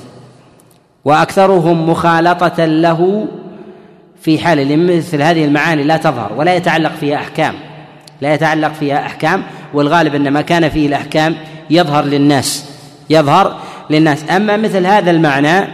وأكثرهم 1.05 1.89
مخالطة 1.89 2.65
له 2.65 3.27
في 4.25 4.39
حال 4.39 4.87
مثل 4.97 5.21
هذه 5.21 5.45
المعاني 5.45 5.83
لا 5.83 5.97
تظهر 5.97 6.33
ولا 6.37 6.55
يتعلق 6.55 6.91
فيها 6.99 7.15
أحكام 7.15 7.53
لا 8.21 8.33
يتعلق 8.33 8.73
فيها 8.73 9.05
أحكام 9.05 9.43
والغالب 9.73 10.15
أن 10.15 10.31
ما 10.31 10.41
كان 10.41 10.69
فيه 10.69 10.87
الأحكام 10.87 11.35
يظهر 11.69 12.05
للناس 12.05 12.65
يظهر 13.09 13.55
للناس. 13.89 14.25
أما 14.29 14.57
مثل 14.57 14.85
هذا 14.85 15.11
المعنى 15.11 15.67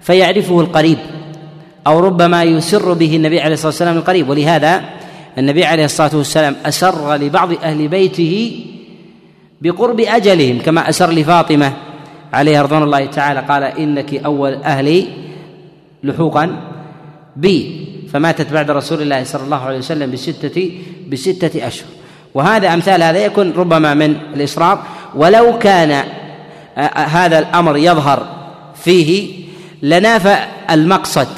فيعرفه 0.00 0.60
القريب 0.60 0.98
أو 1.86 2.00
ربما 2.00 2.42
يسر 2.42 2.92
به 2.92 3.16
النبي 3.16 3.40
عليه 3.40 3.54
الصلاة 3.54 3.68
والسلام 3.68 3.96
القريب. 3.96 4.28
ولهذا 4.28 4.84
النبي 5.38 5.64
عليه 5.64 5.84
الصلاة 5.84 6.16
والسلام 6.16 6.56
أسر 6.66 7.14
لبعض 7.14 7.52
أهل 7.62 7.88
بيته 7.88 8.64
بقرب 9.62 10.00
أجلهم 10.00 10.58
كما 10.58 10.88
أسر 10.88 11.10
لفاطمة 11.10 11.72
عليها 12.32 12.62
رضوان 12.62 12.82
الله 12.82 13.06
تعالى. 13.06 13.40
قال 13.40 13.62
إنك 13.62 14.14
أول 14.14 14.54
أهلي 14.54 15.06
لحوقا 16.04 16.71
بي 17.36 17.86
فماتت 18.12 18.52
بعد 18.52 18.70
رسول 18.70 19.02
الله 19.02 19.24
صلى 19.24 19.42
الله 19.42 19.56
عليه 19.56 19.78
وسلم 19.78 20.10
بستة 20.10 20.72
بستة 21.08 21.66
أشهر. 21.66 21.88
وهذا 22.34 22.74
أمثال 22.74 23.02
هذا 23.02 23.24
يكون 23.24 23.52
ربما 23.52 23.94
من 23.94 24.16
الإصرار 24.34 24.82
ولو 25.14 25.58
كان 25.58 26.04
هذا 26.94 27.38
الأمر 27.38 27.76
يظهر 27.76 28.26
فيه 28.74 29.32
لنافى 29.82 30.36
المقصد 30.70 31.28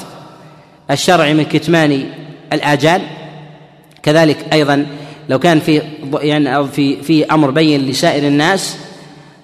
الشرعي 0.91 1.33
من 1.33 1.43
كتمان 1.43 2.05
الآجال. 2.53 3.01
كذلك 4.03 4.37
أيضا 4.53 4.85
لو 5.29 5.39
كان 5.39 5.59
في 5.59 5.81
يعني 6.13 6.67
في 6.67 7.01
في 7.01 7.25
أمر 7.25 7.51
بين 7.51 7.81
لسائر 7.81 8.27
الناس 8.27 8.77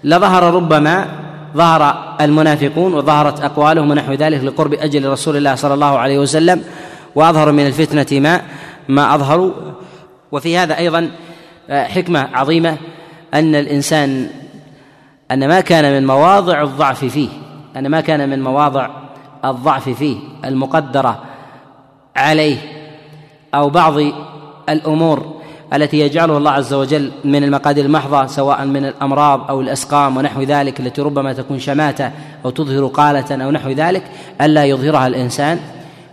لظهر 0.04 0.54
ربما 0.54 1.08
ظهر 1.56 2.16
المنافقون 2.22 2.93
وظهرت 2.93 3.41
أقوالهم 3.41 3.91
ونحو 3.91 4.14
ذلك 4.14 4.43
لقرب 4.43 4.74
أجل 4.74 5.10
رسول 5.10 5.38
الله 5.38 5.56
صلى 5.56 5.74
الله 5.74 5.97
عليه 5.97 6.20
وسلم 6.20 6.64
واظهروا 7.16 7.54
من 7.54 7.68
الفتنة 7.68 8.20
ما 8.20 8.41
ما 8.89 9.16
أظهروا. 9.16 9.52
وفي 10.32 10.58
هذا 10.58 10.78
أيضا 10.78 11.12
حكمة 11.70 12.30
عظيمة 12.34 12.78
أن 13.34 13.56
الإنسان 13.56 14.30
أن 15.32 15.47
ما 15.47 15.62
كان 15.62 15.93
من 15.93 16.08
مواضع 16.08 16.62
الضعف 16.62 17.06
فيه 17.06 17.30
أن 17.78 17.88
ما 17.88 18.02
كان 18.02 18.30
من 18.30 18.43
مواضع 18.43 18.89
الضعف 19.45 19.89
فيه 19.89 20.18
المقدرة 20.45 21.24
عليه 22.16 22.58
أو 23.56 23.70
بعض 23.70 23.93
الأمور 24.70 25.41
التي 25.74 25.99
يجعله 25.99 26.38
الله 26.38 26.51
عز 26.51 26.74
وجل 26.74 27.11
من 27.26 27.43
المقادير 27.43 27.86
المحضة 27.86 28.26
سواء 28.26 28.65
من 28.65 28.86
الأمراض 28.86 29.49
أو 29.49 29.61
الأسقام 29.61 30.17
ونحو 30.17 30.41
ذلك 30.41 30.80
التي 30.80 31.01
ربما 31.01 31.34
تكون 31.34 31.59
شماتة 31.59 32.11
أو 32.45 32.49
تظهر 32.49 32.88
قالة 32.88 33.45
أو 33.45 33.51
نحو 33.51 33.69
ذلك 33.69 34.03
ألا 34.41 34.65
يظهرها 34.65 35.07
الإنسان 35.07 35.59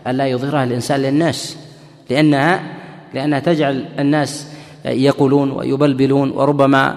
ألا 0.07 0.27
يظهرها 0.27 0.65
الإنسان 0.65 1.01
للناس. 1.01 1.57
لأنها 2.11 2.61
لأنها 3.15 3.39
تجعل 3.39 3.85
الناس 3.99 4.47
يقولون 4.85 5.51
ويبلبلون 5.51 6.31
وربما 6.31 6.97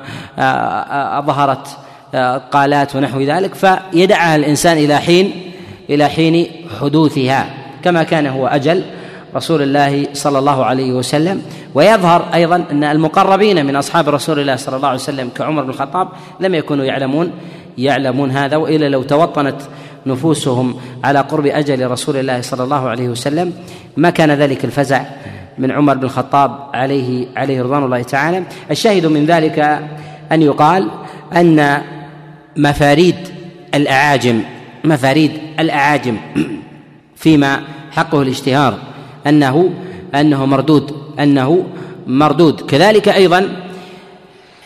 ظهرت 1.25 1.67
قالات 2.51 2.95
ونحو 2.95 3.21
ذلك 3.21 3.53
فيدعها 3.53 4.35
الإنسان 4.35 4.77
إلى 4.77 4.97
حين 4.97 5.51
إلى 5.89 6.07
حين 6.09 6.47
حدوثها 6.81 7.53
كما 7.83 8.03
كان 8.03 8.27
هو 8.27 8.47
أجل. 8.47 8.83
رسول 9.35 9.61
الله 9.61 10.07
صلى 10.13 10.39
الله 10.39 10.65
عليه 10.65 10.93
وسلم 10.93 11.41
ويظهر 11.75 12.25
أيضا 12.33 12.65
أن 12.71 12.83
المقربين 12.83 13.65
من 13.65 13.75
أصحاب 13.75 14.09
رسول 14.09 14.39
الله 14.39 14.55
صلى 14.55 14.75
الله 14.75 14.87
عليه 14.87 14.99
وسلم 14.99 15.29
كعمر 15.37 15.63
بن 15.63 15.69
الخطاب 15.69 16.07
لم 16.39 16.55
يكونوا 16.55 16.85
يعلمون 16.85 17.31
يعلمون 17.77 18.31
هذا 18.31 18.57
وإلا 18.57 18.89
لو 18.89 19.03
توطنت 19.03 19.61
نفوسهم 20.05 20.75
على 21.03 21.19
قرب 21.19 21.45
أجل 21.45 21.91
رسول 21.91 22.17
الله 22.17 22.41
صلى 22.41 22.63
الله 22.63 22.89
عليه 22.89 23.09
وسلم 23.09 23.53
ما 23.97 24.09
كان 24.09 24.31
ذلك 24.31 24.65
الفزع 24.65 25.03
من 25.57 25.71
عمر 25.71 25.93
بن 25.93 26.03
الخطاب 26.03 26.69
عليه 26.73 27.27
عليه 27.35 27.61
رضوان 27.61 27.83
الله 27.83 28.01
تعالى. 28.01 28.43
الشاهد 28.71 29.05
من 29.05 29.25
ذلك 29.25 29.59
أن 30.31 30.41
يقال 30.41 30.91
أن 31.35 31.81
مفاريد 32.57 33.15
الأعاجم 33.75 34.41
مفاريد 34.83 35.31
الأعاجم 35.59 36.17
فيما 37.15 37.61
حقه 37.91 38.21
الاشتهار. 38.21 38.77
أنه 39.27 39.69
أنه 40.15 40.45
مردود 40.45 40.95
أنه 41.19 41.65
مردود. 42.07 42.61
كذلك 42.61 43.09
أيضا 43.09 43.49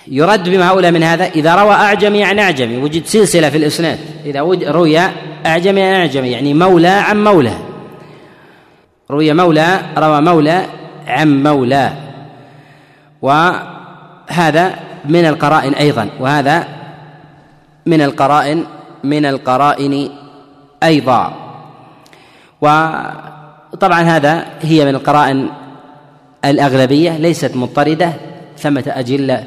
يرد 0.07 0.49
بما 0.49 0.63
أولى 0.63 0.91
من 0.91 1.03
هذا 1.03 1.25
إذا 1.25 1.55
روى 1.55 1.73
أعجمي 1.73 2.23
عن 2.23 2.39
أعجمي 2.39 2.77
وجد 2.77 3.05
سلسلة 3.05 3.49
في 3.49 3.57
الإسناد 3.57 3.99
إذا 4.25 4.39
روي 4.71 4.99
أعجمي 5.45 5.83
عن 5.83 5.93
أعجمي 5.93 6.31
يعني 6.31 6.53
مولى 6.53 6.87
عن 6.87 7.23
مولى. 7.23 7.57
روي 9.11 9.33
مولى 9.33 9.79
روى 9.97 10.21
مولى 10.21 10.65
عن 11.07 11.43
مولى. 11.43 11.91
وهذا 13.21 14.75
من 15.05 15.25
القرائن 15.25 15.73
أيضا 15.73 16.09
وهذا 16.19 16.67
من 17.85 18.01
القرائن 18.01 18.65
من 19.03 19.25
القرائن 19.25 20.09
أيضا. 20.83 21.33
وطبعا 23.73 24.01
هذا 24.01 24.45
هي 24.61 24.85
من 24.85 24.95
القرائن 24.95 25.49
الأغلبية 26.45 27.17
ليست 27.17 27.55
مضطردة. 27.55 28.13
ثمة 28.57 28.83
أجلة 28.87 29.43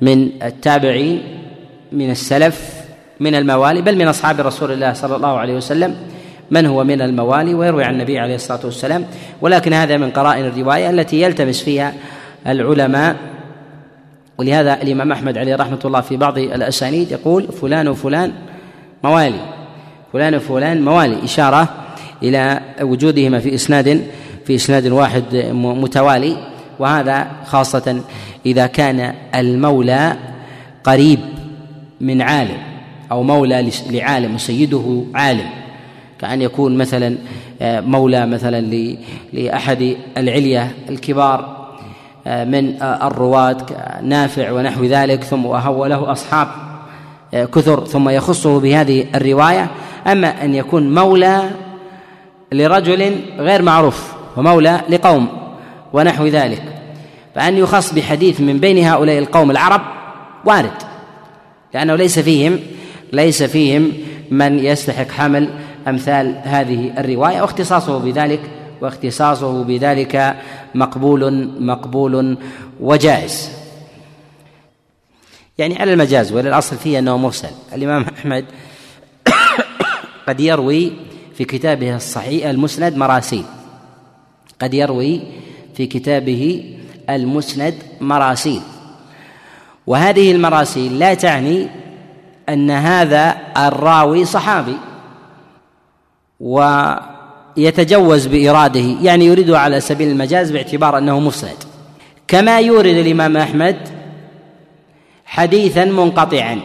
من 0.00 0.28
التابعين 0.42 1.22
من 1.92 2.10
السلف 2.10 2.80
من 3.20 3.34
الموالي 3.34 3.82
بل 3.82 3.98
من 3.98 4.08
أصحاب 4.08 4.40
رسول 4.40 4.72
الله 4.72 4.92
صلى 4.92 5.16
الله 5.16 5.38
عليه 5.38 5.54
وسلم. 5.54 5.96
من 6.50 6.66
هو 6.66 6.84
من 6.84 7.02
الموالي؟ 7.02 7.54
ويروي 7.54 7.84
عن 7.84 7.94
النبي 7.94 8.18
عليه 8.18 8.34
الصلاة 8.34 8.60
والسلام. 8.64 9.04
ولكن 9.40 9.72
هذا 9.72 9.96
من 9.96 10.10
قرائن 10.10 10.44
الرواية 10.44 10.90
التي 10.90 11.22
يلتمس 11.22 11.62
فيها 11.62 11.92
العلماء. 12.46 13.16
ولهذا 14.38 14.82
الإمام 14.82 15.12
أحمد 15.12 15.38
عليه 15.38 15.56
رحمة 15.56 15.78
الله 15.84 16.00
في 16.00 16.16
بعض 16.16 16.38
الأسانيد 16.38 17.12
يقول 17.12 17.48
فلان 17.60 17.88
وفلان 17.88 18.32
موالي 19.04 19.40
فلان 20.12 20.34
وفلان 20.34 20.84
موالي. 20.84 21.24
إشارة 21.24 21.68
إلى 22.22 22.60
وجودهما 22.82 23.38
في 23.38 23.54
إسناد 23.54 24.02
في 24.44 24.54
إسناد 24.54 24.86
واحد 24.86 25.24
متوالي 25.54 26.36
وهذا 26.78 27.30
خاصة 27.46 28.00
إذا 28.46 28.66
كان 28.66 29.14
المولى 29.34 30.16
قريب 30.84 31.20
من 32.00 32.22
عالم 32.22 32.56
أو 33.12 33.22
مولى 33.22 33.70
لعالم 33.90 34.34
وسيده 34.34 35.04
عالم. 35.14 35.50
كأن 36.20 36.42
يكون 36.42 36.78
مثلا 36.78 37.16
آه، 37.62 37.80
مولى 37.80 38.26
مثلا 38.26 38.60
لأحد 39.32 39.96
العلية 40.16 40.72
الكبار 40.88 41.60
من 42.26 42.82
الرواة 42.82 43.56
نافع 44.02 44.52
ونحو 44.52 44.84
ذلك 44.84 45.24
ثم 45.24 45.46
وهو 45.46 45.86
له 45.86 46.12
أصحاب 46.12 46.48
كثر 47.32 47.84
ثم 47.84 48.08
يخصه 48.08 48.60
بهذه 48.60 49.06
الرواية. 49.14 49.70
أما 50.06 50.44
أن 50.44 50.54
يكون 50.54 50.94
مولى 50.94 51.50
لرجل 52.52 53.20
غير 53.38 53.62
معروف 53.62 54.12
ومولى 54.36 54.80
لقوم 54.88 55.28
ونحو 55.92 56.26
ذلك. 56.26 56.62
فأن 57.34 57.56
يخص 57.56 57.94
بحديث 57.94 58.40
من 58.40 58.58
بين 58.58 58.84
هؤلاء 58.84 59.18
القوم 59.18 59.50
العرب 59.50 59.80
وارد 60.44 60.82
لأنه 61.74 61.96
ليس 61.96 62.18
فيهم 62.18 62.60
ليس 63.12 63.42
فيهم 63.42 63.92
من 64.30 64.58
يستحق 64.58 65.10
حمل 65.10 65.48
أمثال 65.88 66.40
هذه 66.44 66.92
الرواية 66.98 67.42
واختصاصه 67.42 67.98
بذلك 67.98 68.40
واختصاصه 68.80 69.64
بذلك 69.64 70.36
مقبول 70.74 71.50
مقبول 71.60 72.38
وجائز. 72.80 73.50
يعني 75.58 75.78
على 75.78 75.92
المجاز 75.92 76.32
وللأصل 76.32 76.76
فيه 76.76 76.98
أنه 76.98 77.16
مرسل. 77.16 77.50
الإمام 77.74 78.06
أحمد 78.18 78.44
قد 80.28 80.40
يروي 80.40 80.92
في 81.40 81.46
كتابه 81.46 81.96
الصحيح 81.96 82.46
المسند 82.46 82.96
مراسيل. 82.96 83.44
قد 84.60 84.74
يروي 84.74 85.20
في 85.74 85.86
كتابه 85.86 86.74
المسند 87.10 87.74
مراسيل. 88.00 88.60
وهذه 89.86 90.32
المراسيل 90.32 90.98
لا 90.98 91.14
تعني 91.14 91.68
أن 92.48 92.70
هذا 92.70 93.36
الراوي 93.56 94.24
صحابي 94.24 94.76
ويتجوز 96.40 98.26
بإراده 98.26 98.96
يعني 99.02 99.26
يريده 99.26 99.58
على 99.58 99.80
سبيل 99.80 100.08
المجاز 100.08 100.50
باعتبار 100.50 100.98
أنه 100.98 101.20
مسند 101.20 101.56
كما 102.28 102.60
يورد 102.60 102.96
الإمام 102.96 103.36
أحمد 103.36 103.76
حديثا 105.24 105.84
منقطعا. 105.84 106.60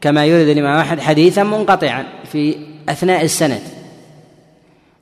كما 0.00 0.24
يورد 0.24 0.48
الإمام 0.48 0.78
أحمد 0.78 1.00
حديثا 1.00 1.42
منقطعا. 1.42 2.15
في 2.32 2.56
أثناء 2.88 3.24
السند. 3.24 3.62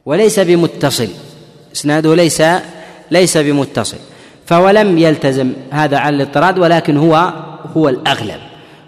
وليس 0.06 0.40
بمتصل. 0.40 1.08
إسناده 1.72 2.14
ليس 2.14 2.42
ليس 3.10 3.36
بمتصل. 3.36 3.96
فهو 4.46 4.70
لم 4.70 4.98
يلتزم 4.98 5.52
هذا 5.70 5.98
على 5.98 6.16
الاضطراد 6.16 6.58
ولكن 6.58 6.96
هو 6.96 7.32
هو 7.76 7.88
الأغلب. 7.88 8.40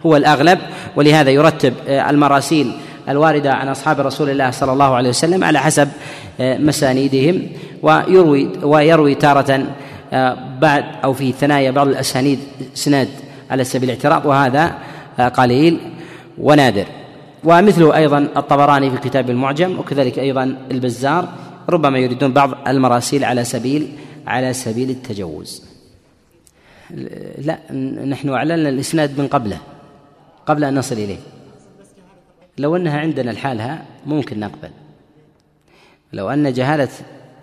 هو 0.06 0.16
الأغلب. 0.16 0.58
ولهذا 0.96 1.30
يرتب 1.30 1.74
آه، 1.88 2.10
المراسيل 2.10 2.72
الواردة 3.08 3.52
عن 3.52 3.68
أصحاب 3.68 4.00
رسول 4.00 4.30
الله 4.30 4.50
صلى 4.50 4.72
الله 4.72 4.94
عليه 4.94 5.08
وسلم 5.08 5.44
على 5.44 5.58
حسب 5.58 5.88
آه، 6.40 6.58
مسانيدهم. 6.58 7.42
ويروي 7.82 8.48
ويروي 8.62 9.14
تارة 9.14 9.66
آه، 10.12 10.36
بعد 10.60 10.84
أو 11.04 11.12
في 11.12 11.32
ثنايا 11.32 11.70
بعض 11.70 11.88
الأسانيد 11.88 12.38
إسناد 12.76 13.08
على 13.50 13.64
سبيل 13.64 13.90
الاعتراض. 13.90 14.26
وهذا 14.26 14.74
قليل 15.34 15.78
ونادر. 16.38 16.84
ومثله 17.46 17.96
أيضا 17.96 18.18
الطبراني 18.18 18.90
في 18.90 18.98
كتاب 18.98 19.30
المعجم 19.30 19.78
وكذلك 19.78 20.18
أيضا 20.18 20.58
البزار 20.70 21.28
ربما 21.68 21.98
يريدون 21.98 22.32
بعض 22.32 22.68
المراسيل 22.68 23.24
على 23.24 23.44
سبيل 23.44 23.92
على 24.26 24.52
سبيل 24.52 24.90
التجوز. 24.90 25.62
لا 27.38 27.72
نحن 28.04 28.28
أعلنا 28.28 28.68
الإسناد 28.68 29.20
من 29.20 29.28
قبله 29.28 29.58
قبل 30.46 30.64
أن 30.64 30.78
نصل 30.78 30.94
إليه. 30.94 31.18
لو 32.58 32.76
أنها 32.76 32.98
عندنا 32.98 33.30
لحالها 33.30 33.84
ممكن 34.06 34.40
نقبل. 34.40 34.70
لو 36.12 36.30
أن 36.30 36.52
جهالة 36.52 36.88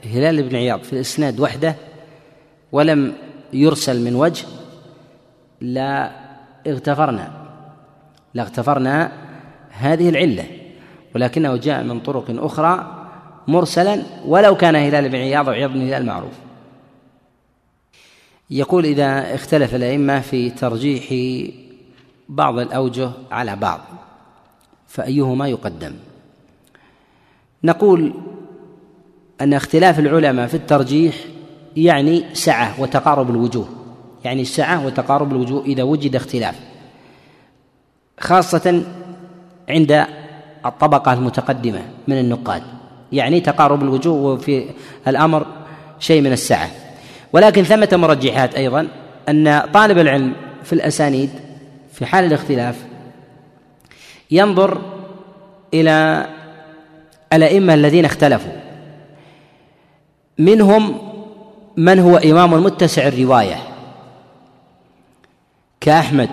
هلال 0.05 0.43
بن 0.43 0.55
عياض 0.55 0.83
في 0.83 0.93
الإسناد 0.93 1.39
وحده 1.39 1.75
ولم 2.71 3.13
يرسل 3.53 4.03
من 4.03 4.15
وجه 4.15 4.45
لا 5.61 6.11
اغتفرنا. 6.67 7.31
لاغتفرنا 8.33 9.11
هذه 9.77 10.09
العلة 10.09 10.45
ولكنه 11.15 11.57
جاء 11.57 11.83
من 11.83 11.99
طرق 11.99 12.25
أخرى 12.29 13.05
مرسلا 13.47 14.03
ولو 14.25 14.57
كان 14.57 14.75
هلال 14.75 15.09
بن 15.09 15.15
عياض 15.15 15.47
وعياض 15.47 15.69
بن 15.69 15.81
هلال 15.81 16.05
معروف. 16.05 16.33
يقول 18.49 18.85
إذا 18.85 19.35
اختلف 19.35 19.75
الأئمة 19.75 20.19
في 20.19 20.49
ترجيح 20.49 21.13
بعض 22.29 22.59
الأوجه 22.59 23.11
على 23.31 23.55
بعض 23.55 23.79
فأيهما 24.87 25.47
يقدم؟ 25.47 25.93
نقول 27.63 28.13
أن 29.41 29.53
اختلاف 29.53 29.99
العلماء 29.99 30.47
في 30.47 30.53
الترجيح 30.53 31.15
يعني 31.77 32.23
سعة 32.33 32.81
وتقارب 32.81 33.29
الوجوه 33.29 33.67
يعني 34.23 34.41
السعة 34.41 34.85
وتقارب 34.85 35.31
الوجوه 35.31 35.65
إذا 35.65 35.83
وجد 35.83 36.15
اختلاف 36.15 36.59
خاصة 38.19 38.83
عند 39.69 40.05
الطبقة 40.65 41.13
المتقدمة 41.13 41.81
من 42.07 42.19
النقاد. 42.19 42.63
يعني 43.11 43.39
تقارب 43.39 43.83
الوجوه 43.83 44.33
وفي 44.33 44.69
الأمر 45.07 45.45
شيء 45.99 46.21
من 46.21 46.31
السعة. 46.31 46.69
ولكن 47.33 47.63
ثمة 47.63 47.89
مرجحات 47.93 48.55
أيضا 48.55 48.87
أن 49.29 49.59
طالب 49.73 49.97
العلم 49.97 50.33
في 50.63 50.73
الأسانيد 50.73 51.29
في 51.93 52.05
حال 52.05 52.25
الاختلاف 52.25 52.85
ينظر 54.31 54.81
إلى 55.73 56.27
الأئمة 57.33 57.73
الذين 57.73 58.05
اختلفوا. 58.05 58.51
منهم 60.37 60.97
من 61.77 61.99
هو 61.99 62.17
إمام 62.17 62.63
متسع 62.63 63.07
الرواية 63.07 63.57
كأحمد 65.81 66.29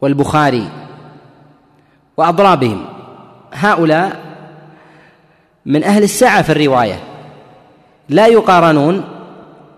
والبخاري 0.00 0.68
وأضرابهم. 2.16 2.84
هؤلاء 3.52 4.20
من 5.66 5.84
أهل 5.84 6.02
السعة 6.02 6.42
في 6.42 6.52
الرواية. 6.52 7.00
لا 8.08 8.26
يقارنون 8.26 9.04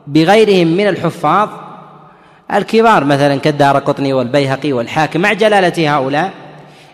بغيرهم 0.07 0.67
من 0.67 0.89
الحفاظ 0.89 1.49
الكبار 2.55 3.05
مثلا 3.05 3.37
كالدار 3.37 3.79
قطني 3.79 4.13
والبيهقي 4.13 4.73
والحاكم 4.73 5.21
مع 5.21 5.33
جلالة 5.33 5.97
هؤلاء 5.97 6.33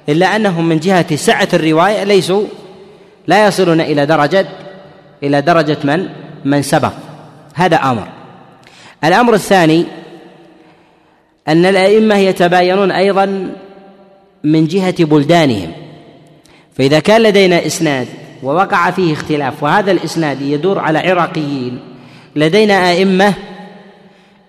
إلا 0.09 0.37
أنهم 0.37 0.69
من 0.69 0.79
جهة 0.79 1.17
سعة 1.17 1.49
الرواية 1.53 2.05
ليسوا 2.05 2.45
لا 3.27 3.47
يصلون 3.47 3.81
إلى 3.81 4.07
درجة 4.07 4.47
إلى 5.23 5.41
درجة 5.41 5.79
من؟ 5.85 6.09
من 6.45 6.63
سبق. 6.63 6.93
هذا 7.55 7.77
أمر. 7.77 8.09
الأمر 9.05 9.35
الثاني 9.35 9.87
أن 11.49 11.67
الأئمة 11.67 12.17
يتباينون 12.17 12.91
أيضا 12.91 13.53
من 14.45 14.67
جهة 14.67 15.05
بلدانهم. 15.05 15.73
فإذا 16.75 17.01
كان 17.01 17.23
لدينا 17.23 17.67
إسناد 17.67 18.07
ووقع 18.43 18.91
فيه 18.91 19.13
اختلاف 19.13 19.63
وهذا 19.63 19.91
الإسناد 19.91 20.43
يدور 20.43 20.79
على 20.79 20.99
عراقيين 20.99 21.79
لدينا 22.37 22.91
أئمة 22.91 23.35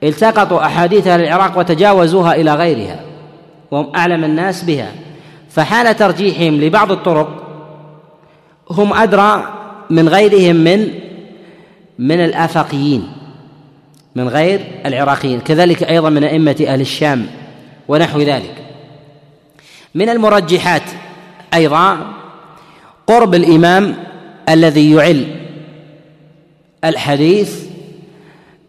التقطوا 0.04 0.66
أحاديث 0.66 1.08
أهل 1.08 1.22
العراق 1.22 1.58
وتجاوزوها 1.58 2.36
إلى 2.36 2.54
غيرها 2.54 3.00
وهم 3.72 3.96
أعلم 3.96 4.24
الناس 4.24 4.64
بها. 4.64 4.92
فحال 5.50 5.98
ترجيحهم 5.98 6.62
لبعض 6.62 6.92
الطرق 6.92 7.44
هم 8.72 8.94
أدرى 8.94 9.54
من 9.90 10.10
غيرهم 10.10 10.56
من 10.56 10.88
من 12.00 12.26
الآفاقيين 12.26 13.08
من 14.16 14.28
غير 14.28 14.60
العراقيين. 14.86 15.40
كذلك 15.40 15.84
أيضا 15.84 16.10
من 16.10 16.24
أئمة 16.24 16.66
أهل 16.68 16.82
الشام 16.82 17.28
ونحو 17.88 18.20
ذلك. 18.20 18.65
من 19.96 20.10
المرجحات. 20.10 20.84
أيضا 21.54 21.98
قرب 23.08 23.36
الإمام 23.36 23.96
الذي 24.50 24.92
يعل 24.92 25.28
الحديث 26.84 27.66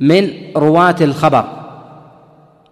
من 0.01 0.31
رواة 0.57 0.97
الخبر. 1.01 1.45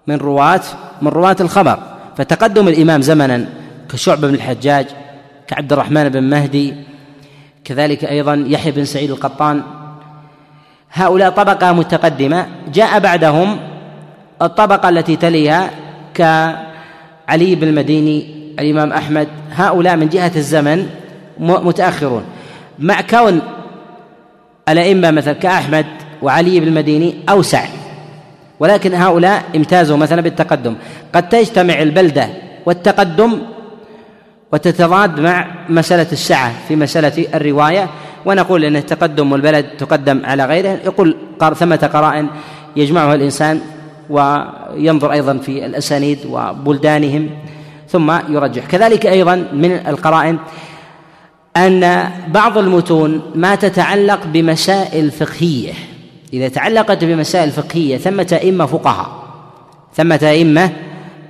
من 0.06 0.16
رواة 0.16 0.60
من 1.02 1.08
رواة 1.08 1.36
الخبر. 1.40 1.78
فتقدم 2.16 2.68
الإمام 2.68 3.02
زمنا 3.02 3.48
كشعبة 3.90 4.28
بن 4.28 4.34
الحجاج 4.34 4.86
كعبد 5.46 5.72
الرحمن 5.72 6.08
بن 6.08 6.22
مهدي 6.22 6.74
كذلك 7.64 8.04
أيضا 8.04 8.44
يحيى 8.48 8.72
بن 8.72 8.84
سعيد 8.84 9.10
القطان. 9.10 9.62
هؤلاء 10.92 11.30
طبقة 11.30 11.72
متقدمة. 11.72 12.46
جاء 12.72 12.98
بعدهم 12.98 13.58
الطبقة 14.42 14.88
التي 14.88 15.16
تليها 15.16 15.70
كعلي 16.14 17.54
بن 17.54 17.68
المديني 17.68 18.43
الإمام 18.58 18.92
أحمد 18.92 19.28
هؤلاء 19.50 19.96
من 19.96 20.08
جهة 20.08 20.32
الزمن 20.36 20.86
متأخرون. 21.38 22.24
مع 22.78 23.00
كون 23.00 23.40
الأئمة 24.68 25.10
مثلا 25.10 25.34
كأحمد 25.34 25.86
وعلي 26.22 26.60
بن 26.60 26.68
المديني 26.68 27.14
أوسع 27.28 27.64
ولكن 28.60 28.94
هؤلاء 28.94 29.42
امتازوا 29.56 29.96
مثلا 29.96 30.20
بالتقدم. 30.22 30.74
قد 31.14 31.28
تجتمع 31.28 31.82
البلدة 31.82 32.28
والتقدم 32.66 33.38
وتتضاد 34.52 35.20
مع 35.20 35.46
مسألة 35.68 36.06
السعة 36.12 36.52
في 36.68 36.76
مسألة 36.76 37.26
الرواية 37.34 37.88
ونقول 38.26 38.64
أن 38.64 38.76
التقدم 38.76 39.32
والبلد 39.32 39.66
تقدم 39.78 40.22
على 40.24 40.44
غيره. 40.44 40.78
يقول 40.84 41.16
ثمة 41.54 41.90
قرائن 41.92 42.28
يجمعها 42.76 43.14
الإنسان 43.14 43.60
وينظر 44.10 45.12
أيضا 45.12 45.38
في 45.38 45.66
الأسانيد 45.66 46.18
وبلدانهم. 46.30 47.30
ثم 47.94 48.10
يرجح. 48.28 48.66
كذلك 48.66 49.06
أيضا 49.06 49.34
من 49.52 49.72
القرائن 49.72 50.38
أن 51.56 52.10
بعض 52.28 52.58
المتون 52.58 53.32
ما 53.34 53.54
تتعلق 53.54 54.26
بمسائل 54.26 55.10
فقهية. 55.10 55.72
إذا 56.32 56.48
تعلقت 56.48 57.04
بمسائل 57.04 57.50
فقهية 57.50 57.96
ثمة 57.96 58.38
أئمة 58.42 58.66
فقهاء 58.66 59.24
ثمة 59.94 60.20
أئمة 60.22 60.70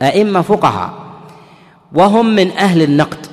أئمة 0.03 0.43
فقهاء 0.43 0.91
وهم 1.93 2.35
من 2.35 2.51
أهل 2.51 2.83
النقد 2.83 3.27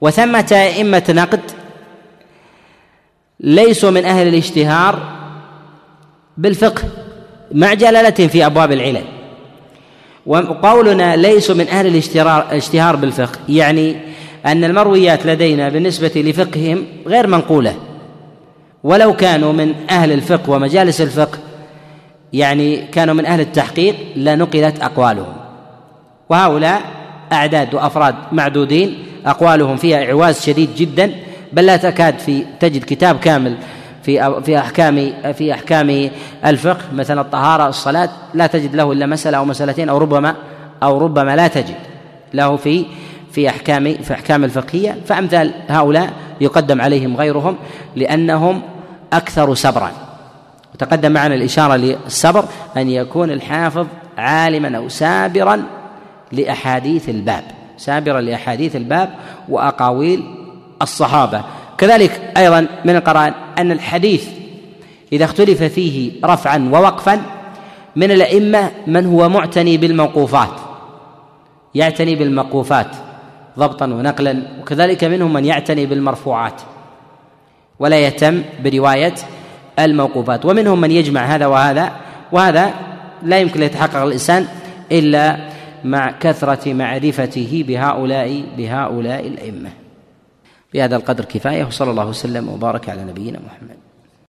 وثمة 0.00 0.48
أئمة 0.52 1.02
نقد 1.08 1.40
ليسوا 3.40 3.90
من 3.90 4.04
أهل 4.04 4.28
الاشتهار 4.28 4.98
بالفقه 6.36 6.82
مع 7.52 7.74
جلالة 7.74 8.26
في 8.26 8.46
أبواب 8.46 8.72
العلل. 8.72 9.17
وقولنا 10.28 11.16
ليسوا 11.16 11.54
من 11.54 11.68
أهل 11.68 11.86
الاشتهار 11.86 12.96
بالفقه. 12.96 13.38
يعني 13.48 13.96
أن 14.46 14.64
المرويات 14.64 15.26
لدينا 15.26 15.68
بالنسبة 15.68 16.12
لفقههم 16.16 16.84
غير 17.06 17.26
منقولة. 17.26 17.74
ولو 18.84 19.16
كانوا 19.16 19.52
من 19.52 19.74
أهل 19.90 20.12
الفقه 20.12 20.50
ومجالس 20.50 21.00
الفقه 21.00 21.38
يعني 22.32 22.76
كانوا 22.76 23.14
من 23.14 23.26
أهل 23.26 23.40
التحقيق 23.40 23.94
لنقلت 24.16 24.82
أقوالهم. 24.82 25.32
وهؤلاء 26.28 26.82
أعداد 27.32 27.74
وأفراد 27.74 28.14
معدودين 28.32 28.98
أقوالهم 29.26 29.76
فيها 29.76 30.04
إعواز 30.04 30.40
شديد 30.40 30.68
جدا 30.76 31.12
بل 31.52 31.66
لا 31.66 31.76
تكاد 31.76 32.18
في 32.18 32.44
تجد 32.60 32.84
كتاب 32.84 33.18
كامل 33.18 33.56
في 34.08 34.42
في 34.42 34.58
أحكام 34.58 35.12
في 35.32 35.52
أحكام 35.52 36.10
الفقه 36.46 36.84
مثلا 36.94 37.20
الطهارة 37.20 37.68
الصلاة 37.68 38.08
لا 38.34 38.46
تجد 38.46 38.76
له 38.76 38.92
إلا 38.92 39.06
مسألة 39.06 39.38
أو 39.38 39.44
مسألتين 39.44 39.88
أو 39.88 39.98
ربما 39.98 40.34
أو 40.82 40.98
ربما 40.98 41.36
لا 41.36 41.48
تجد 41.48 41.76
له 42.34 42.56
في 42.56 42.86
في 43.32 43.48
أحكام 43.48 43.94
في 43.94 44.14
أحكام 44.14 44.44
الفقهية. 44.44 44.96
فأمثال 45.06 45.52
هؤلاء 45.68 46.12
يقدم 46.40 46.80
عليهم 46.80 47.16
غيرهم 47.16 47.56
لأنهم 47.96 48.62
أكثر 49.12 49.54
صبرا. 49.54 49.90
وتقدم 50.74 51.12
معنا 51.12 51.34
الإشارة 51.34 51.76
للصبر 51.76 52.44
أن 52.76 52.90
يكون 52.90 53.30
الحافظ 53.30 53.86
عالما 54.18 54.78
أو 54.78 54.88
سابرا 54.88 55.62
لأحاديث 56.32 57.08
الباب. 57.08 57.44
سابرا 57.76 58.20
لأحاديث 58.20 58.76
الباب 58.76 59.10
وأقاويل 59.48 60.24
الصحابة. 60.82 61.42
كذلك 61.78 62.32
أيضا 62.36 62.66
من 62.84 62.96
القرائن 62.96 63.34
أن 63.58 63.72
الحديث 63.72 64.28
إذا 65.12 65.24
اختلف 65.24 65.62
فيه 65.62 66.12
رفعا 66.24 66.70
ووقفا 66.72 67.22
من 67.96 68.10
الأئمة 68.10 68.70
من 68.86 69.06
هو 69.06 69.28
معتني 69.28 69.76
بالموقوفات 69.76 70.60
يعتني 71.74 72.14
بالموقوفات 72.14 72.96
ضبطا 73.58 73.86
ونقلا 73.86 74.42
وكذلك 74.60 75.04
منهم 75.04 75.32
من 75.32 75.44
يعتني 75.44 75.86
بالمرفوعات 75.86 76.62
ولا 77.78 77.98
يهتم 77.98 78.42
برواية 78.64 79.14
الموقوفات 79.78 80.44
ومنهم 80.44 80.80
من 80.80 80.90
يجمع 80.90 81.20
هذا 81.20 81.46
وهذا 81.46 81.92
وهذا 82.32 82.74
لا 83.22 83.38
يمكن 83.38 83.62
يتحقق 83.62 84.02
الإنسان 84.02 84.46
إلا 84.92 85.36
مع 85.84 86.10
كثرة 86.10 86.72
معرفته 86.72 87.64
بهؤلاء 87.68 88.44
بهؤلاء 88.56 89.26
الأئمة. 89.26 89.70
بهذا 90.74 90.96
القدر 90.96 91.24
كفاية 91.24 91.64
وصلى 91.64 91.90
الله 91.90 92.06
وسلم 92.06 92.48
وبارك 92.48 92.88
على 92.88 93.04
نبينا 93.04 93.38
محمد. 93.40 93.87